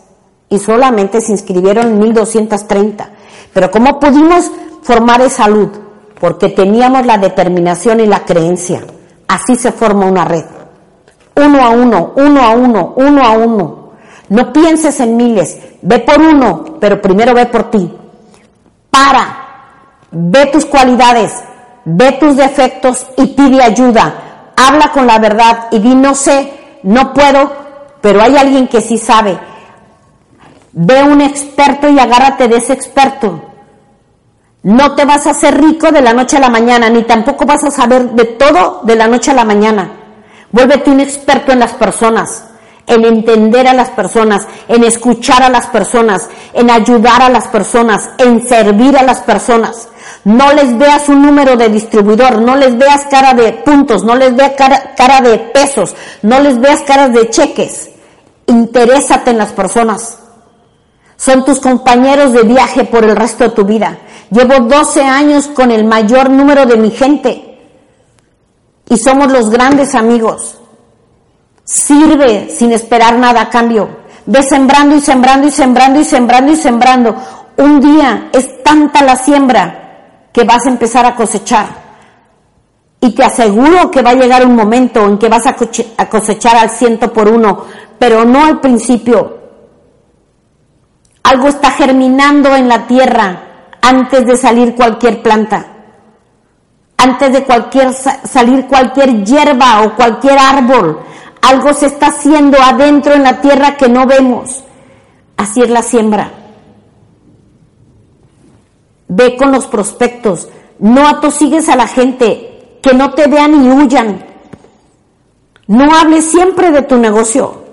[0.48, 3.08] y solamente se inscribieron 1.230.
[3.52, 4.50] Pero ¿cómo pudimos
[4.82, 5.68] formar esa salud?
[6.20, 8.82] Porque teníamos la determinación y la creencia.
[9.30, 10.44] Así se forma una red.
[11.36, 13.90] Uno a uno, uno a uno, uno a uno.
[14.28, 17.92] No pienses en miles, ve por uno, pero primero ve por ti.
[18.90, 19.24] Para,
[20.10, 21.32] ve tus cualidades,
[21.84, 24.52] ve tus defectos y pide ayuda.
[24.56, 27.52] Habla con la verdad y di no sé, no puedo,
[28.00, 29.38] pero hay alguien que sí sabe
[30.72, 33.42] Ve un experto y agárrate de ese experto.
[34.62, 37.64] No te vas a hacer rico de la noche a la mañana, ni tampoco vas
[37.64, 39.90] a saber de todo de la noche a la mañana.
[40.52, 42.44] Vuélvete un experto en las personas,
[42.86, 48.11] en entender a las personas, en escuchar a las personas, en ayudar a las personas,
[48.18, 49.88] en servir a las personas.
[50.24, 54.36] No les veas un número de distribuidor, no les veas cara de puntos, no les
[54.36, 57.90] veas cara, cara de pesos, no les veas caras de cheques.
[58.46, 60.19] Interésate en las personas.
[61.20, 63.98] Son tus compañeros de viaje por el resto de tu vida.
[64.30, 67.58] Llevo 12 años con el mayor número de mi gente
[68.88, 70.56] y somos los grandes amigos.
[71.62, 73.98] Sirve sin esperar nada a cambio.
[74.24, 77.14] Ve sembrando y sembrando y sembrando y sembrando y sembrando.
[77.58, 81.66] Un día es tanta la siembra que vas a empezar a cosechar.
[82.98, 86.70] Y te aseguro que va a llegar un momento en que vas a cosechar al
[86.70, 87.66] ciento por uno,
[87.98, 89.39] pero no al principio.
[91.22, 93.42] Algo está germinando en la tierra
[93.82, 95.66] antes de salir cualquier planta,
[96.96, 101.00] antes de cualquier, salir cualquier hierba o cualquier árbol.
[101.42, 104.62] Algo se está haciendo adentro en la tierra que no vemos.
[105.36, 106.30] Así es la siembra.
[109.08, 110.48] Ve con los prospectos.
[110.78, 112.78] No atosigues a la gente.
[112.82, 114.24] Que no te vean y huyan.
[115.66, 117.64] No hables siempre de tu negocio.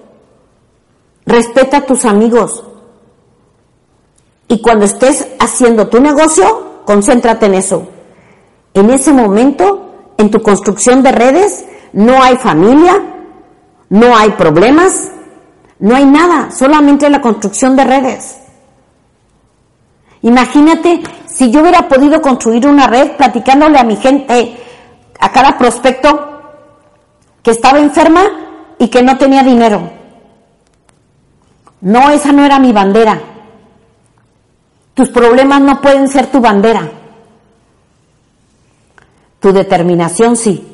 [1.25, 2.63] Respeta a tus amigos.
[4.47, 7.87] Y cuando estés haciendo tu negocio, concéntrate en eso.
[8.73, 13.01] En ese momento, en tu construcción de redes, no hay familia,
[13.89, 15.11] no hay problemas,
[15.79, 18.37] no hay nada, solamente la construcción de redes.
[20.21, 24.57] Imagínate si yo hubiera podido construir una red platicándole a mi gente,
[25.19, 26.27] a cada prospecto
[27.43, 28.23] que estaba enferma
[28.79, 29.89] y que no tenía dinero.
[31.81, 33.21] No, esa no era mi bandera.
[34.97, 36.89] Tus problemas no pueden ser tu bandera.
[39.39, 40.67] Tu determinación sí.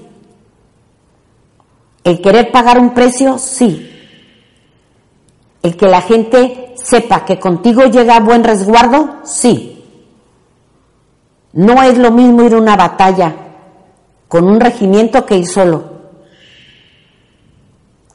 [2.05, 3.91] El querer pagar un precio sí.
[5.61, 9.83] El que la gente sepa que contigo llega buen resguardo sí.
[11.51, 13.35] No es lo mismo ir a una batalla
[14.29, 15.83] con un regimiento que ir solo.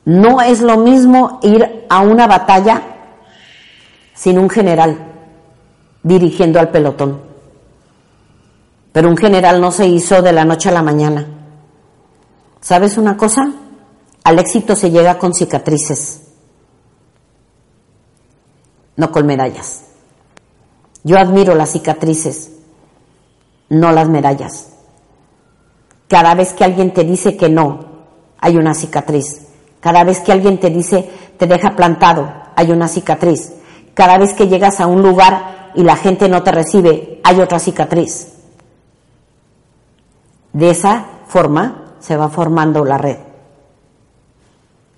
[0.07, 2.81] No es lo mismo ir a una batalla
[4.15, 5.08] sin un general
[6.03, 7.21] dirigiendo al pelotón.
[8.93, 11.27] Pero un general no se hizo de la noche a la mañana.
[12.61, 13.53] ¿Sabes una cosa?
[14.25, 16.23] Al éxito se llega con cicatrices,
[18.97, 19.85] no con medallas.
[21.05, 22.53] Yo admiro las cicatrices,
[23.69, 24.71] no las medallas.
[26.09, 27.85] Cada vez que alguien te dice que no,
[28.41, 29.47] hay una cicatriz.
[29.81, 33.53] Cada vez que alguien te dice, te deja plantado, hay una cicatriz.
[33.95, 37.61] Cada vez que llegas a un lugar y la gente no te recibe, hay otra
[37.61, 38.33] cicatriz.
[40.53, 43.19] De esa forma se va formando la red,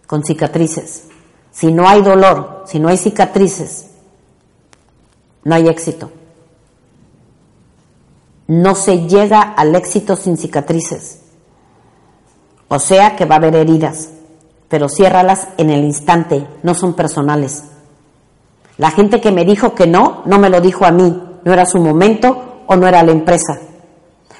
[0.06, 1.08] con cicatrices.
[1.50, 3.90] Si no hay dolor, si no hay cicatrices,
[5.44, 6.10] no hay éxito.
[8.46, 11.20] No se llega al éxito sin cicatrices.
[12.68, 14.12] O sea que va a haber heridas,
[14.70, 17.64] pero ciérralas en el instante, no son personales.
[18.80, 21.66] La gente que me dijo que no, no me lo dijo a mí, no era
[21.66, 23.60] su momento o no era la empresa.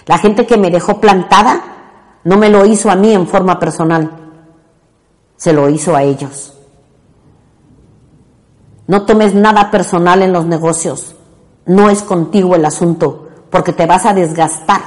[0.06, 1.60] La gente que me dejó plantada
[2.24, 4.10] no me lo hizo a mí en forma personal,
[5.36, 6.54] se lo hizo a ellos.
[8.86, 11.16] No tomes nada personal en los negocios,
[11.66, 14.80] no es contigo el asunto, porque te vas a desgastar.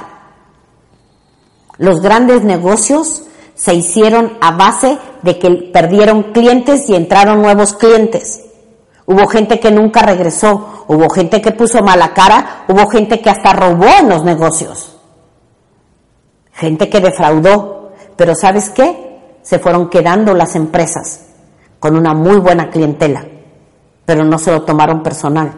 [1.78, 3.22] Los grandes negocios
[3.54, 8.40] se hicieron a base de que perdieron clientes y entraron nuevos clientes.
[9.06, 13.52] Hubo gente que nunca regresó, hubo gente que puso mala cara, hubo gente que hasta
[13.52, 14.96] robó en los negocios,
[16.52, 19.38] gente que defraudó, pero ¿sabes qué?
[19.42, 21.26] Se fueron quedando las empresas
[21.78, 23.26] con una muy buena clientela,
[24.06, 25.52] pero no se lo tomaron personal.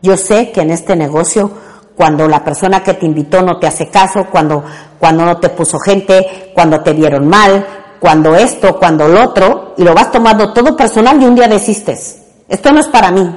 [0.00, 1.50] Yo sé que en este negocio,
[1.96, 4.62] cuando la persona que te invitó no te hace caso, cuando,
[5.00, 7.66] cuando no te puso gente, cuando te vieron mal,
[7.98, 12.25] cuando esto, cuando lo otro, y lo vas tomando todo personal y un día desistes.
[12.48, 13.28] Esto no es para mí.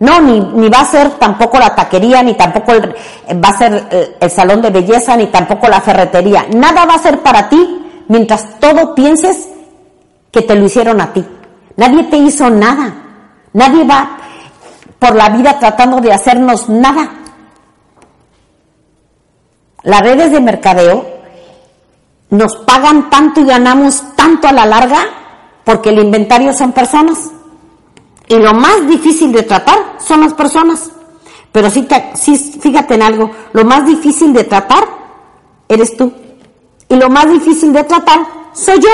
[0.00, 4.16] No, ni, ni va a ser tampoco la taquería, ni tampoco va a ser el,
[4.18, 6.46] el salón de belleza, ni tampoco la ferretería.
[6.54, 9.48] Nada va a ser para ti mientras todo pienses
[10.30, 11.24] que te lo hicieron a ti.
[11.76, 12.94] Nadie te hizo nada.
[13.52, 14.16] Nadie va
[14.98, 17.10] por la vida tratando de hacernos nada.
[19.82, 21.06] Las redes de mercadeo
[22.30, 24.98] nos pagan tanto y ganamos tanto a la larga
[25.64, 27.30] porque el inventario son personas.
[28.30, 30.88] Y lo más difícil de tratar son las personas.
[31.50, 34.84] Pero sí, sí, fíjate en algo, lo más difícil de tratar
[35.68, 36.12] eres tú.
[36.88, 38.20] Y lo más difícil de tratar
[38.52, 38.88] soy yo.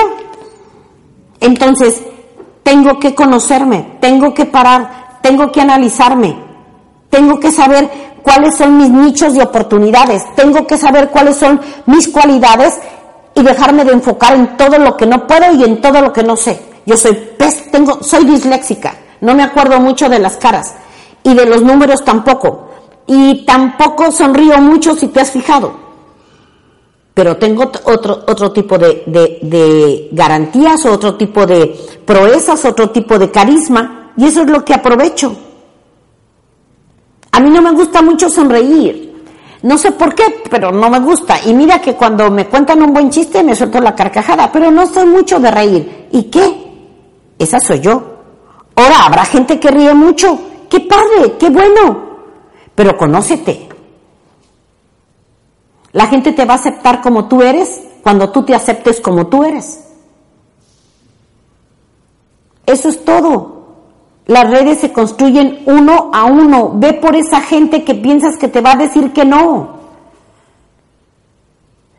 [1.39, 2.01] Entonces,
[2.63, 6.35] tengo que conocerme, tengo que parar, tengo que analizarme,
[7.11, 7.87] tengo que saber
[8.23, 12.73] cuáles son mis nichos de oportunidades, tengo que saber cuáles son mis cualidades
[13.35, 16.23] y dejarme de enfocar en todo lo que no puedo y en todo lo que
[16.23, 16.59] no sé.
[16.87, 18.95] Yo soy pez, tengo, soy disléxica.
[19.21, 20.75] No me acuerdo mucho de las caras
[21.23, 22.69] y de los números tampoco.
[23.05, 25.87] Y tampoco sonrío mucho si te has fijado.
[27.13, 33.17] Pero tengo otro, otro tipo de, de, de garantías, otro tipo de proezas, otro tipo
[33.17, 34.11] de carisma.
[34.17, 35.35] Y eso es lo que aprovecho.
[37.31, 39.07] A mí no me gusta mucho sonreír.
[39.63, 41.39] No sé por qué, pero no me gusta.
[41.45, 44.85] Y mira que cuando me cuentan un buen chiste me suelto la carcajada, pero no
[44.85, 46.07] soy mucho de reír.
[46.11, 46.67] ¿Y qué?
[47.39, 48.16] Esa soy yo.
[48.77, 50.39] Ahora habrá gente que ríe mucho.
[50.69, 51.35] ¡Qué padre!
[51.39, 52.05] ¡Qué bueno!
[52.75, 53.67] Pero conócete.
[55.93, 59.43] La gente te va a aceptar como tú eres cuando tú te aceptes como tú
[59.43, 59.83] eres.
[62.67, 63.65] Eso es todo.
[64.27, 66.73] Las redes se construyen uno a uno.
[66.75, 69.75] Ve por esa gente que piensas que te va a decir que no.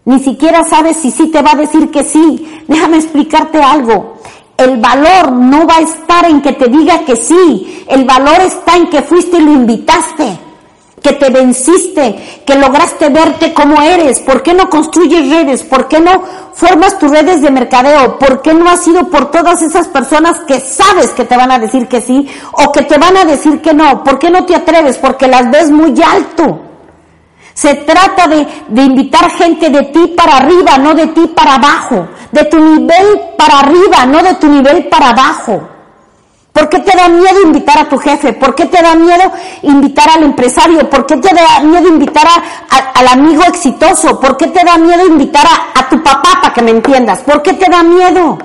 [0.04, 2.62] Ni siquiera sabes si sí te va a decir que sí.
[2.68, 4.17] Déjame explicarte algo.
[4.58, 7.84] El valor no va a estar en que te diga que sí.
[7.88, 10.48] El valor está en que fuiste y lo invitaste
[11.00, 14.20] que te venciste, que lograste verte como eres.
[14.20, 15.62] ¿Por qué no construyes redes?
[15.62, 18.18] ¿Por qué no formas tus redes de mercadeo?
[18.18, 21.58] ¿Por qué no has ido por todas esas personas que sabes que te van a
[21.58, 24.02] decir que sí o que te van a decir que no?
[24.04, 24.98] ¿Por qué no te atreves?
[24.98, 26.67] Porque las ves muy alto.
[27.58, 32.06] Se trata de, de invitar gente de ti para arriba, no de ti para abajo.
[32.30, 35.68] De tu nivel para arriba, no de tu nivel para abajo.
[36.52, 38.32] ¿Por qué te da miedo invitar a tu jefe?
[38.34, 39.32] ¿Por qué te da miedo
[39.62, 40.88] invitar al empresario?
[40.88, 42.28] ¿Por qué te da miedo invitar
[42.94, 44.20] al amigo exitoso?
[44.20, 47.22] ¿Por qué te da miedo invitar a, a tu papá para que me entiendas?
[47.22, 48.38] ¿Por qué te da miedo?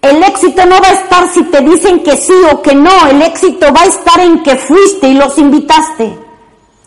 [0.00, 3.20] El éxito no va a estar si te dicen que sí o que no, el
[3.20, 6.27] éxito va a estar en que fuiste y los invitaste.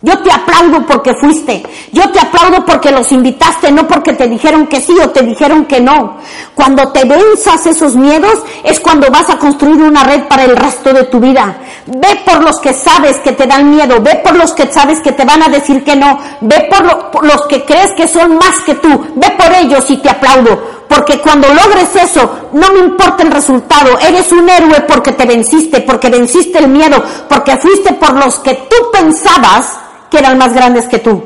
[0.04, 1.62] Yo te aplaudo porque fuiste.
[1.92, 5.66] Yo te aplaudo porque los invitaste, no porque te dijeron que sí o te dijeron
[5.66, 6.18] que no.
[6.56, 10.92] Cuando te venzas esos miedos es cuando vas a construir una red para el resto
[10.92, 11.56] de tu vida.
[11.86, 15.12] Ve por los que sabes que te dan miedo, ve por los que sabes que
[15.12, 18.60] te van a decir que no, ve por, por los que crees que son más
[18.66, 20.82] que tú, ve por ellos y te aplaudo.
[20.88, 25.82] Porque cuando logres eso, no me importa el resultado, eres un héroe porque te venciste,
[25.82, 29.78] porque venciste el miedo, porque fuiste por los que tú pensabas
[30.12, 31.24] que eran más grandes que tú.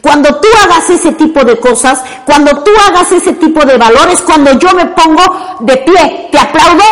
[0.00, 4.58] Cuando tú hagas ese tipo de cosas, cuando tú hagas ese tipo de valores, cuando
[4.58, 5.22] yo me pongo
[5.60, 6.82] de pie, te aplaudo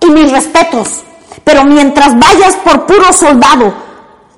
[0.00, 1.02] y mis respetos.
[1.44, 3.72] Pero mientras vayas por puro soldado,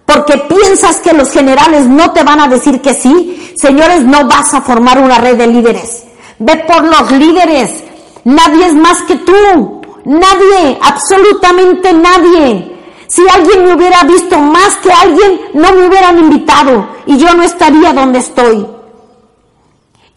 [0.04, 4.52] porque piensas que los generales no te van a decir que sí, señores, no vas
[4.54, 6.04] a formar una red de líderes.
[6.38, 7.84] Ve por los líderes.
[8.24, 9.82] Nadie es más que tú.
[10.04, 12.77] Nadie, absolutamente nadie.
[13.08, 17.42] Si alguien me hubiera visto más que alguien, no me hubieran invitado y yo no
[17.42, 18.66] estaría donde estoy.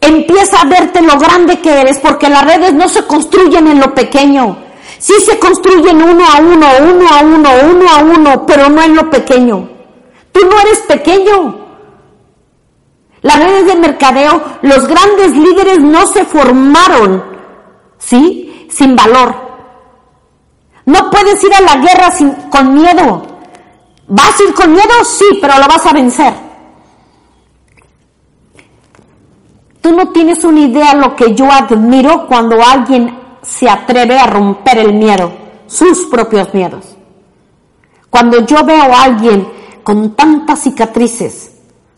[0.01, 3.93] Empieza a verte lo grande que eres porque las redes no se construyen en lo
[3.93, 4.57] pequeño.
[4.99, 8.95] Sí se construyen uno a uno, uno a uno, uno a uno, pero no en
[8.95, 9.69] lo pequeño.
[10.33, 11.59] Tú no eres pequeño.
[13.21, 17.23] Las redes de mercadeo, los grandes líderes no se formaron,
[17.99, 18.67] ¿sí?
[18.69, 19.50] Sin valor.
[20.85, 23.23] No puedes ir a la guerra sin, con miedo.
[24.07, 25.03] ¿Vas a ir con miedo?
[25.03, 26.33] Sí, pero lo vas a vencer.
[29.81, 34.77] Tú no tienes una idea lo que yo admiro cuando alguien se atreve a romper
[34.77, 35.31] el miedo,
[35.65, 36.97] sus propios miedos.
[38.09, 39.47] Cuando yo veo a alguien
[39.83, 41.53] con tantas cicatrices,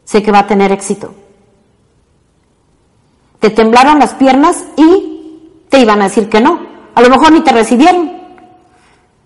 [0.06, 1.14] sé que va a tener éxito.
[3.40, 6.62] Te temblaron las piernas y te iban a decir que no.
[6.96, 8.22] A lo mejor ni te recibieron.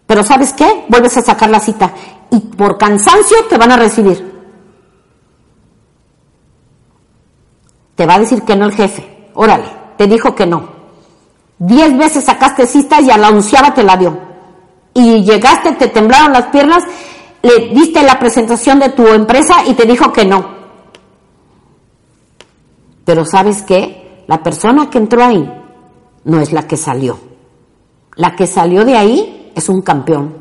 [0.08, 0.86] Pero ¿sabes qué?
[0.88, 1.94] Vuelves a sacar la cita
[2.32, 4.36] y por cansancio te van a recibir.
[7.94, 9.30] Te va a decir que no el jefe.
[9.34, 9.66] Órale,
[9.98, 10.70] te dijo que no.
[11.60, 14.18] Diez veces sacaste cita y a la onceava te la dio.
[14.94, 16.84] Y llegaste, te temblaron las piernas,
[17.42, 20.56] le diste la presentación de tu empresa y te dijo que no.
[23.04, 24.24] Pero ¿sabes qué?
[24.28, 25.50] La persona que entró ahí
[26.24, 27.20] no es la que salió.
[28.16, 30.36] La que salió de ahí es un campeón.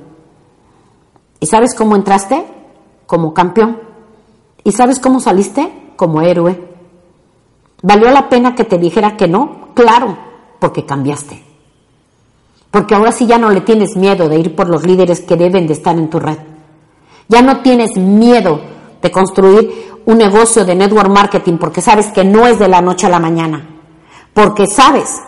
[1.40, 2.44] ¿Y sabes cómo entraste?
[3.06, 3.80] Como campeón.
[4.62, 5.92] ¿Y sabes cómo saliste?
[5.96, 6.68] Como héroe.
[7.82, 9.68] ¿Valió la pena que te dijera que no?
[9.74, 10.16] Claro,
[10.58, 11.42] porque cambiaste.
[12.70, 15.66] Porque ahora sí ya no le tienes miedo de ir por los líderes que deben
[15.66, 16.38] de estar en tu red.
[17.28, 18.60] Ya no tienes miedo
[19.00, 23.06] de construir un negocio de network marketing porque sabes que no es de la noche
[23.06, 23.66] a la mañana.
[24.34, 25.22] Porque sabes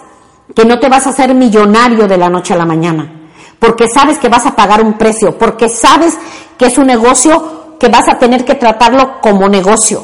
[0.55, 3.17] que no te vas a hacer millonario de la noche a la mañana
[3.59, 6.16] porque sabes que vas a pagar un precio, porque sabes
[6.56, 10.02] que es un negocio que vas a tener que tratarlo como negocio.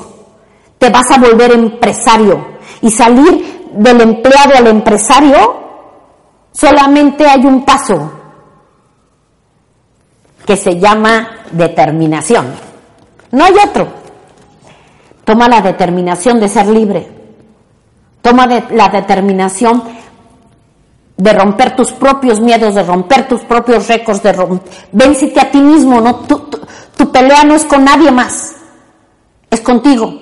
[0.78, 5.56] Te vas a volver empresario y salir del empleado al empresario,
[6.52, 8.12] solamente hay un paso
[10.46, 12.54] que se llama determinación.
[13.30, 13.88] No hay otro.
[15.24, 17.08] Toma la determinación de ser libre.
[18.20, 19.82] Toma la determinación
[21.16, 24.60] de romper tus propios miedos, de romper tus propios récords, de
[24.92, 26.48] véncite a ti mismo, no, tu,
[26.96, 28.56] tu, pelea no es con nadie más,
[29.50, 30.12] es contigo.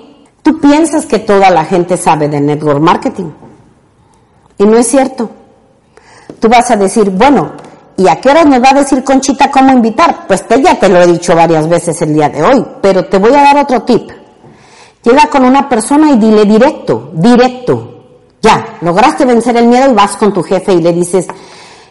[0.41, 3.31] Tú piensas que toda la gente sabe de network marketing.
[4.57, 5.29] Y no es cierto.
[6.39, 7.53] Tú vas a decir, bueno,
[7.95, 10.27] ¿y a qué hora me va a decir Conchita cómo invitar?
[10.27, 13.17] Pues te, ya te lo he dicho varias veces el día de hoy, pero te
[13.17, 14.11] voy a dar otro tip.
[15.03, 17.92] Llega con una persona y dile directo, directo.
[18.43, 21.25] Ya, lograste vencer el miedo y vas con tu jefe y le dices,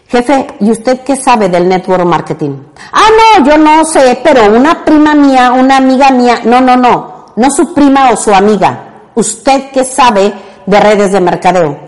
[0.06, 2.58] jefe, ¿y usted qué sabe del network marketing?
[2.92, 7.32] Ah, no, yo no sé, pero una prima mía, una amiga mía, no, no, no,
[7.34, 9.08] no su prima o su amiga.
[9.14, 10.30] ¿Usted qué sabe
[10.66, 11.78] de redes de mercadeo?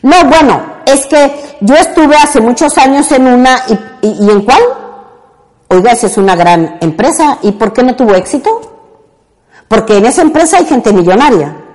[0.00, 3.58] No, bueno, es que yo estuve hace muchos años en una,
[4.00, 4.62] y, y, en cuál?
[5.68, 8.58] Oiga, esa es una gran empresa, ¿y por qué no tuvo éxito?
[9.68, 11.65] Porque en esa empresa hay gente millonaria.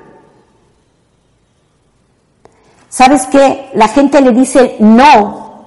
[2.92, 3.70] ¿Sabes qué?
[3.74, 5.64] La gente le dice no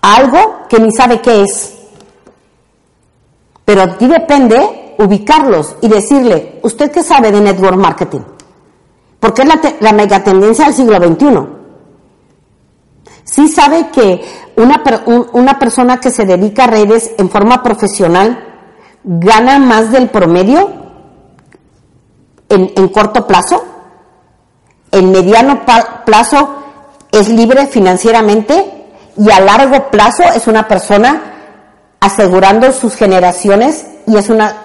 [0.00, 1.74] a algo que ni sabe qué es.
[3.64, 8.20] Pero a depende ubicarlos y decirle, ¿usted qué sabe de network marketing?
[9.18, 11.48] Porque es la, megatendencia del siglo XXI.
[13.24, 14.20] Sí sabe que
[14.56, 14.80] una,
[15.32, 18.44] una persona que se dedica a redes en forma profesional
[19.02, 20.70] gana más del promedio
[22.48, 23.77] en, en corto plazo,
[24.90, 25.64] en mediano
[26.04, 26.56] plazo
[27.10, 28.86] es libre financieramente
[29.16, 31.34] y a largo plazo es una persona
[32.00, 34.64] asegurando sus generaciones y es una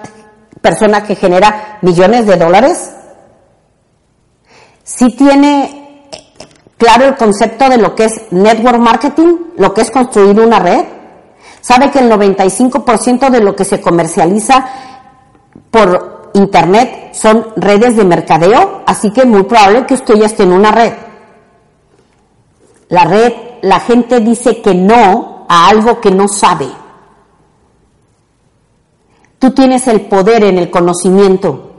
[0.61, 2.91] persona que genera millones de dólares.
[4.83, 6.09] Sí tiene
[6.77, 10.85] claro el concepto de lo que es network marketing, lo que es construir una red.
[11.61, 14.65] Sabe que el 95% de lo que se comercializa
[15.71, 20.53] por Internet son redes de mercadeo, así que muy probable que usted ya esté en
[20.53, 20.93] una red.
[22.89, 26.67] La red, la gente dice que no a algo que no sabe.
[29.39, 31.71] Tú tienes el poder en el conocimiento.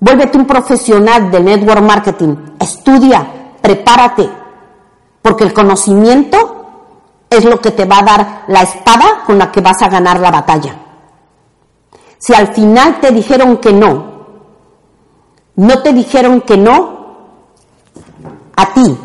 [0.00, 2.36] Vuélvete un profesional de network marketing.
[2.58, 3.26] Estudia,
[3.62, 4.28] prepárate,
[5.22, 6.66] porque el conocimiento
[7.30, 10.20] es lo que te va a dar la espada con la que vas a ganar
[10.20, 10.85] la batalla.
[12.26, 14.04] Si al final te dijeron que no,
[15.54, 16.96] no te dijeron que no
[18.56, 18.98] a ti,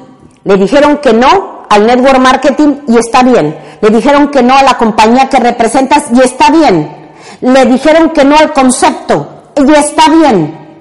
[0.44, 4.64] le dijeron que no al network marketing y está bien, le dijeron que no a
[4.64, 7.12] la compañía que representas y está bien,
[7.42, 10.80] le dijeron que no al concepto y está bien,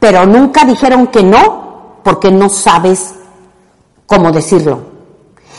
[0.00, 3.14] pero nunca dijeron que no porque no sabes
[4.06, 4.80] cómo decirlo.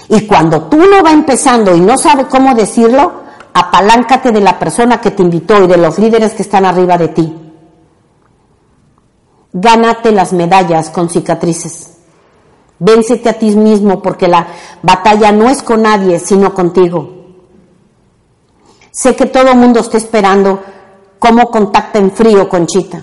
[0.10, 3.27] Y cuando tú no va empezando y no sabes cómo decirlo,
[3.60, 7.08] apaláncate de la persona que te invitó y de los líderes que están arriba de
[7.08, 7.36] ti.
[9.52, 11.98] Gánate las medallas con cicatrices.
[12.78, 14.46] Véncete a ti mismo porque la
[14.84, 17.16] batalla no es con nadie, sino contigo.
[18.92, 20.62] Sé que todo el mundo está esperando
[21.18, 23.02] cómo contacta en frío con Chita.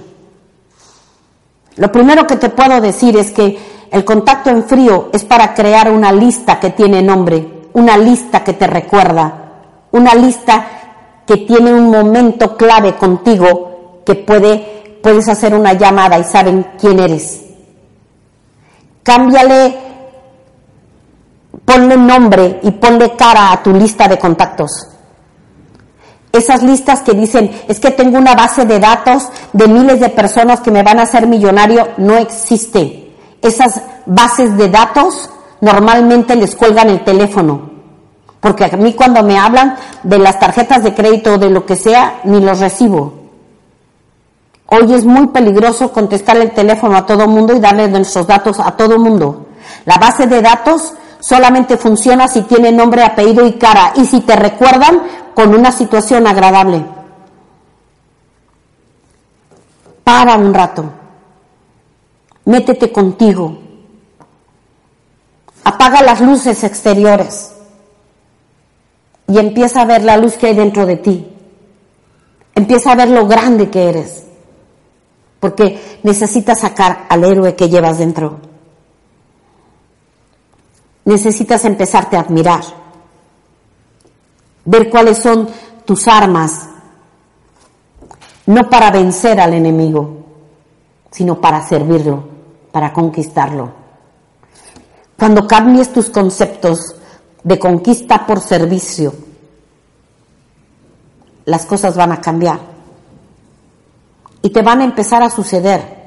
[1.77, 3.59] Lo primero que te puedo decir es que
[3.91, 8.53] el contacto en frío es para crear una lista que tiene nombre, una lista que
[8.53, 9.44] te recuerda,
[9.95, 10.67] una lista
[11.25, 16.99] que tiene un momento clave contigo que puede, puedes hacer una llamada y saben quién
[16.99, 17.43] eres.
[19.05, 19.79] Cámbiale,
[21.65, 24.89] ponle nombre y ponle cara a tu lista de contactos.
[26.33, 30.61] Esas listas que dicen, es que tengo una base de datos de miles de personas
[30.61, 33.15] que me van a hacer millonario, no existe.
[33.41, 35.31] Esas bases de datos
[35.61, 37.74] normalmente les cuelgan el teléfono.
[38.45, 41.77] Porque a mí cuando me hablan de las tarjetas de crédito o de lo que
[41.77, 43.15] sea, ni los recibo.
[44.67, 48.73] Hoy es muy peligroso contestar el teléfono a todo mundo y darle nuestros datos a
[48.73, 49.47] todo mundo.
[49.87, 54.37] La base de datos solamente funciona si tiene nombre, apellido y cara y si te
[54.37, 55.01] recuerdan
[55.35, 56.85] con una situación agradable.
[60.05, 60.85] Para un rato.
[62.45, 63.57] Métete contigo.
[65.65, 67.54] Apaga las luces exteriores
[69.27, 71.27] y empieza a ver la luz que hay dentro de ti.
[72.55, 74.25] Empieza a ver lo grande que eres,
[75.41, 78.39] porque necesitas sacar al héroe que llevas dentro.
[81.05, 82.63] Necesitas empezarte a admirar
[84.65, 85.49] ver cuáles son
[85.85, 86.69] tus armas,
[88.47, 90.25] no para vencer al enemigo,
[91.11, 92.25] sino para servirlo,
[92.73, 93.73] para conquistarlo.
[95.19, 96.94] Cuando cambies tus conceptos
[97.45, 99.15] de conquista por servicio,
[101.45, 102.59] las cosas van a cambiar
[104.43, 106.03] y te van a empezar a suceder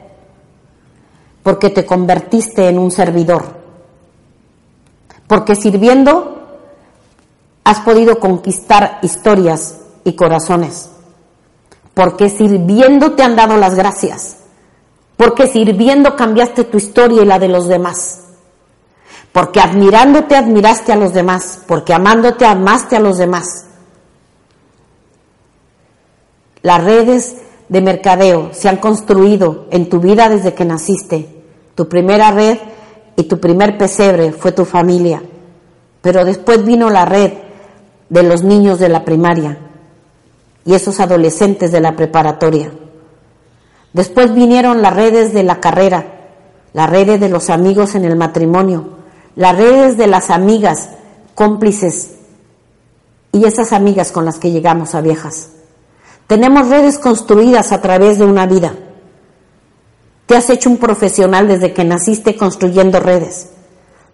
[1.44, 3.56] porque te convertiste en un servidor,
[5.28, 6.34] porque sirviendo
[7.64, 10.90] has podido conquistar historias y corazones.
[11.94, 14.38] porque sirviendo te han dado las gracias,
[15.16, 18.27] porque sirviendo cambiaste tu historia y la de los demás,
[19.38, 23.68] porque admirándote admiraste a los demás, porque amándote amaste a los demás.
[26.64, 27.36] Las redes
[27.70, 31.44] de mercadeo se han construido en tu vida desde que naciste.
[31.76, 32.58] Tu primera red
[33.16, 35.22] y tu primer pesebre fue tu familia,
[36.02, 37.34] pero después vino la red
[38.10, 39.60] de los niños de la primaria
[40.66, 42.72] y esos adolescentes de la preparatoria.
[43.94, 46.08] Después vinieron las redes de la carrera,
[46.74, 48.97] las redes de los amigos en el matrimonio,
[49.38, 50.90] las redes de las amigas
[51.36, 52.16] cómplices
[53.32, 55.50] y esas amigas con las que llegamos a viejas.
[56.26, 58.74] Tenemos redes construidas a través de una vida.
[60.26, 63.52] Te has hecho un profesional desde que naciste construyendo redes.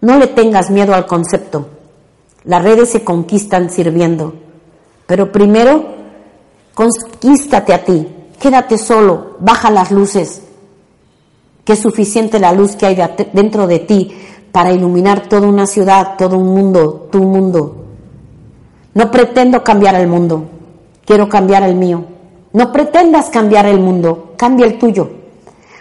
[0.01, 1.69] No le tengas miedo al concepto.
[2.43, 4.35] Las redes se conquistan sirviendo.
[5.07, 5.85] Pero primero,
[6.73, 8.07] conquístate a ti.
[8.41, 9.37] Quédate solo.
[9.39, 10.41] Baja las luces.
[11.63, 12.97] Que es suficiente la luz que hay
[13.31, 14.13] dentro de ti
[14.53, 17.75] para iluminar toda una ciudad, todo un mundo, tu mundo.
[18.93, 20.53] No pretendo cambiar el mundo
[21.05, 22.05] quiero cambiar el mío.
[22.53, 25.09] No pretendas cambiar el mundo, cambia el tuyo.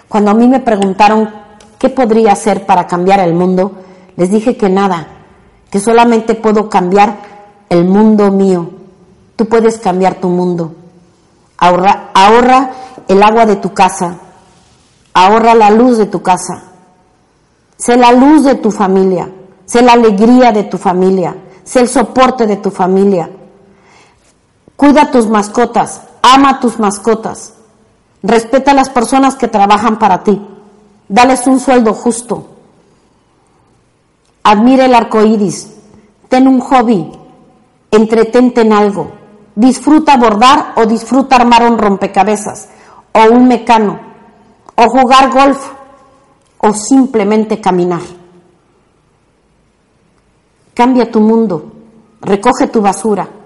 [0.09, 1.31] Cuando a mí me preguntaron
[1.79, 3.73] qué podría hacer para cambiar el mundo,
[4.17, 5.07] les dije que nada,
[5.71, 7.17] que solamente puedo cambiar
[7.69, 8.71] el mundo mío.
[9.37, 10.75] Tú puedes cambiar tu mundo.
[11.59, 12.71] Ahorra, ahorra
[13.09, 14.19] el agua de tu casa,
[15.13, 16.72] ahorra la luz de tu casa.
[17.83, 19.29] Sé la luz de tu familia,
[19.65, 23.29] sé la alegría de tu familia, sé el soporte de tu familia.
[24.77, 27.55] Cuida tus mascotas, ama tus mascotas,
[28.23, 30.41] respeta a las personas que trabajan para ti,
[31.09, 32.51] dales un sueldo justo.
[34.45, 35.73] Admira el arco iris,
[36.29, 37.11] ten un hobby,
[37.91, 39.11] entretente en algo,
[39.57, 42.69] disfruta bordar o disfruta armar un rompecabezas
[43.11, 43.99] o un mecano
[44.77, 45.82] o jugar golf
[46.63, 48.03] o simplemente caminar.
[50.73, 51.73] Cambia tu mundo,
[52.23, 53.43] recoge tu basura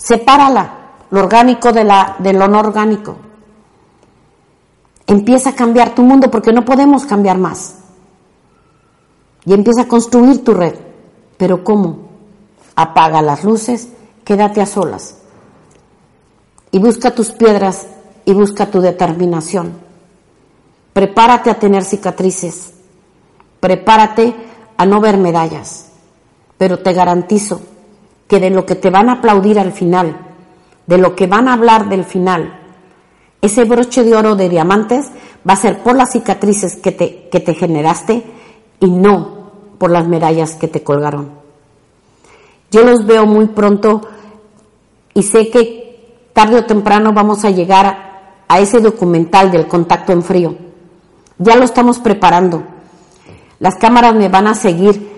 [0.00, 0.72] Sepárala,
[1.10, 3.16] lo orgánico de, la, de lo no orgánico.
[5.06, 7.76] Empieza a cambiar tu mundo porque no podemos cambiar más.
[9.44, 10.74] Y empieza a construir tu red.
[11.36, 12.08] Pero ¿cómo?
[12.76, 13.88] Apaga las luces,
[14.24, 15.18] quédate a solas.
[16.70, 17.86] Y busca tus piedras
[18.24, 19.89] y busca tu determinación.
[20.92, 22.72] Prepárate a tener cicatrices.
[23.60, 24.34] Prepárate
[24.76, 25.90] a no ver medallas.
[26.58, 27.60] Pero te garantizo
[28.26, 30.16] que de lo que te van a aplaudir al final,
[30.86, 32.60] de lo que van a hablar del final,
[33.42, 35.10] ese broche de oro de diamantes
[35.48, 38.24] va a ser por las cicatrices que te, que te generaste
[38.78, 39.40] y no
[39.78, 41.30] por las medallas que te colgaron.
[42.70, 44.02] Yo los veo muy pronto
[45.14, 50.22] y sé que tarde o temprano vamos a llegar a ese documental del contacto en
[50.22, 50.69] frío.
[51.40, 52.62] Ya lo estamos preparando.
[53.60, 55.10] Las cámaras me van a seguir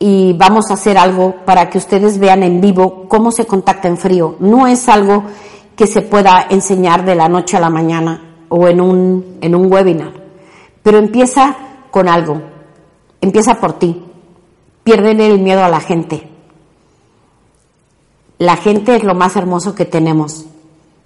[0.00, 3.96] y vamos a hacer algo para que ustedes vean en vivo cómo se contacta en
[3.96, 4.34] frío.
[4.40, 5.22] No es algo
[5.76, 9.72] que se pueda enseñar de la noche a la mañana o en un, en un
[9.72, 10.12] webinar,
[10.82, 11.56] pero empieza
[11.92, 12.42] con algo,
[13.20, 14.02] empieza por ti,
[14.82, 16.28] piérdele el miedo a la gente.
[18.38, 20.44] La gente es lo más hermoso que tenemos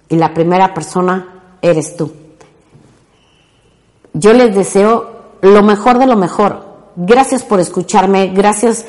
[0.09, 2.22] y la primera persona eres tú.
[4.13, 8.85] Yo les deseo lo mejor de lo mejor Gracias por escucharme, gracias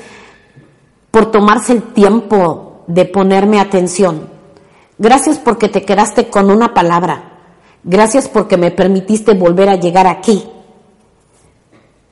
[1.11, 4.29] por tomarse el tiempo de ponerme atención.
[4.99, 7.31] Gracias porque te quedaste con una palabra.
[7.83, 10.45] Gracias porque me permitiste volver a llegar aquí.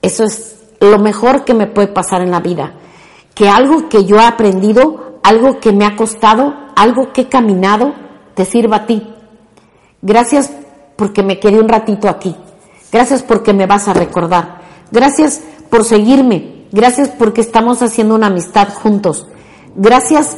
[0.00, 2.74] Eso es lo mejor que me puede pasar en la vida.
[3.34, 7.92] Que algo que yo he aprendido, algo que me ha costado, algo que he caminado,
[8.34, 9.14] te sirva a ti.
[10.00, 10.50] Gracias
[10.96, 12.34] porque me quedé un ratito aquí.
[12.92, 14.60] Gracias porque me vas a recordar.
[14.90, 15.40] Gracias
[15.70, 16.66] por seguirme.
[16.70, 19.26] Gracias porque estamos haciendo una amistad juntos.
[19.74, 20.36] Gracias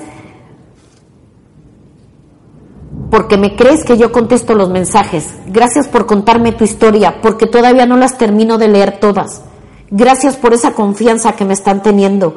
[3.11, 5.35] porque me crees que yo contesto los mensajes.
[5.47, 9.43] Gracias por contarme tu historia, porque todavía no las termino de leer todas.
[9.91, 12.37] Gracias por esa confianza que me están teniendo.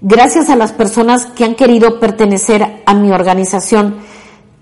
[0.00, 3.96] Gracias a las personas que han querido pertenecer a mi organización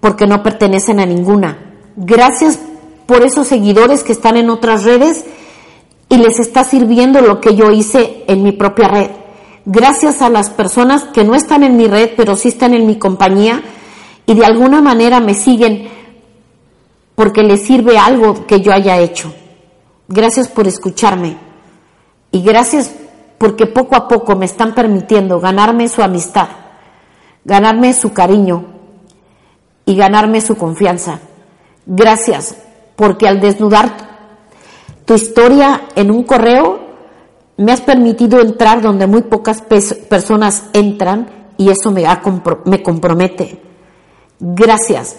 [0.01, 1.75] porque no pertenecen a ninguna.
[1.97, 2.59] Gracias
[3.07, 5.25] por esos seguidores que están en otras redes
[6.09, 9.11] y les está sirviendo lo que yo hice en mi propia red.
[9.67, 12.99] Gracias a las personas que no están en mi red, pero sí están en mi
[12.99, 13.63] compañía
[14.27, 15.89] y de alguna manera me siguen
[17.15, 19.33] porque les sirve algo que yo haya hecho.
[20.09, 21.39] Gracias por escucharme
[22.31, 22.95] y gracias
[23.39, 26.49] porque poco a poco me están permitiendo ganarme su amistad,
[27.45, 28.67] ganarme su cariño
[29.87, 31.21] y ganarme su confianza.
[31.87, 32.57] Gracias,
[32.97, 33.97] porque al desnudar
[35.05, 36.81] tu historia en un correo,
[37.57, 42.05] me has permitido entrar donde muy pocas personas entran y eso me,
[42.65, 43.61] me compromete.
[44.41, 45.17] Gracias,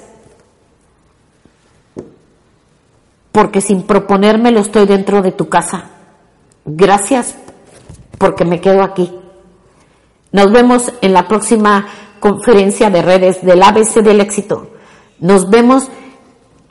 [3.31, 5.91] porque sin proponérmelo estoy dentro de tu casa.
[6.65, 7.35] Gracias,
[8.17, 9.13] porque me quedo aquí.
[10.31, 11.85] Nos vemos en la próxima
[12.19, 14.71] conferencia de redes del ABC del éxito.
[15.19, 15.89] Nos vemos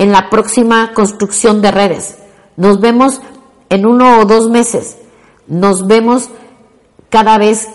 [0.05, 2.19] en la próxima construcción de redes.
[2.59, 3.23] Nos vemos
[3.71, 4.99] en uno o dos meses.
[5.47, 6.29] Nos vemos
[7.09, 7.71] cada vez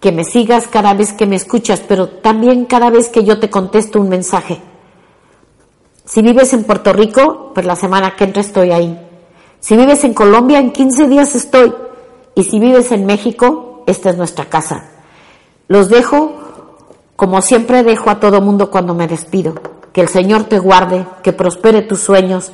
[0.00, 3.50] que me sigas, cada vez que me escuchas, pero también cada vez que yo te
[3.50, 4.62] contesto un mensaje.
[6.06, 8.98] Si vives en Puerto Rico, pues la semana que entra estoy ahí.
[9.60, 11.74] Si vives en Colombia, en 15 días estoy.
[12.34, 14.92] Y si vives en México, esta es nuestra casa.
[15.68, 16.32] Los dejo,
[17.16, 19.73] como siempre dejo a todo mundo cuando me despido.
[19.94, 22.52] Que el Señor te guarde, que prospere tus sueños,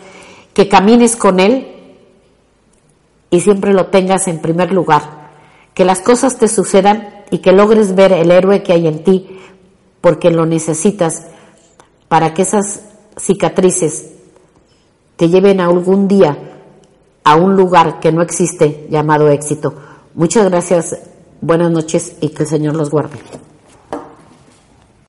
[0.54, 1.66] que camines con Él
[3.30, 5.32] y siempre lo tengas en primer lugar.
[5.74, 9.40] Que las cosas te sucedan y que logres ver el héroe que hay en ti,
[10.00, 11.26] porque lo necesitas
[12.08, 12.82] para que esas
[13.16, 14.12] cicatrices
[15.16, 16.36] te lleven algún día
[17.24, 19.74] a un lugar que no existe llamado éxito.
[20.14, 20.98] Muchas gracias,
[21.40, 23.18] buenas noches y que el Señor los guarde.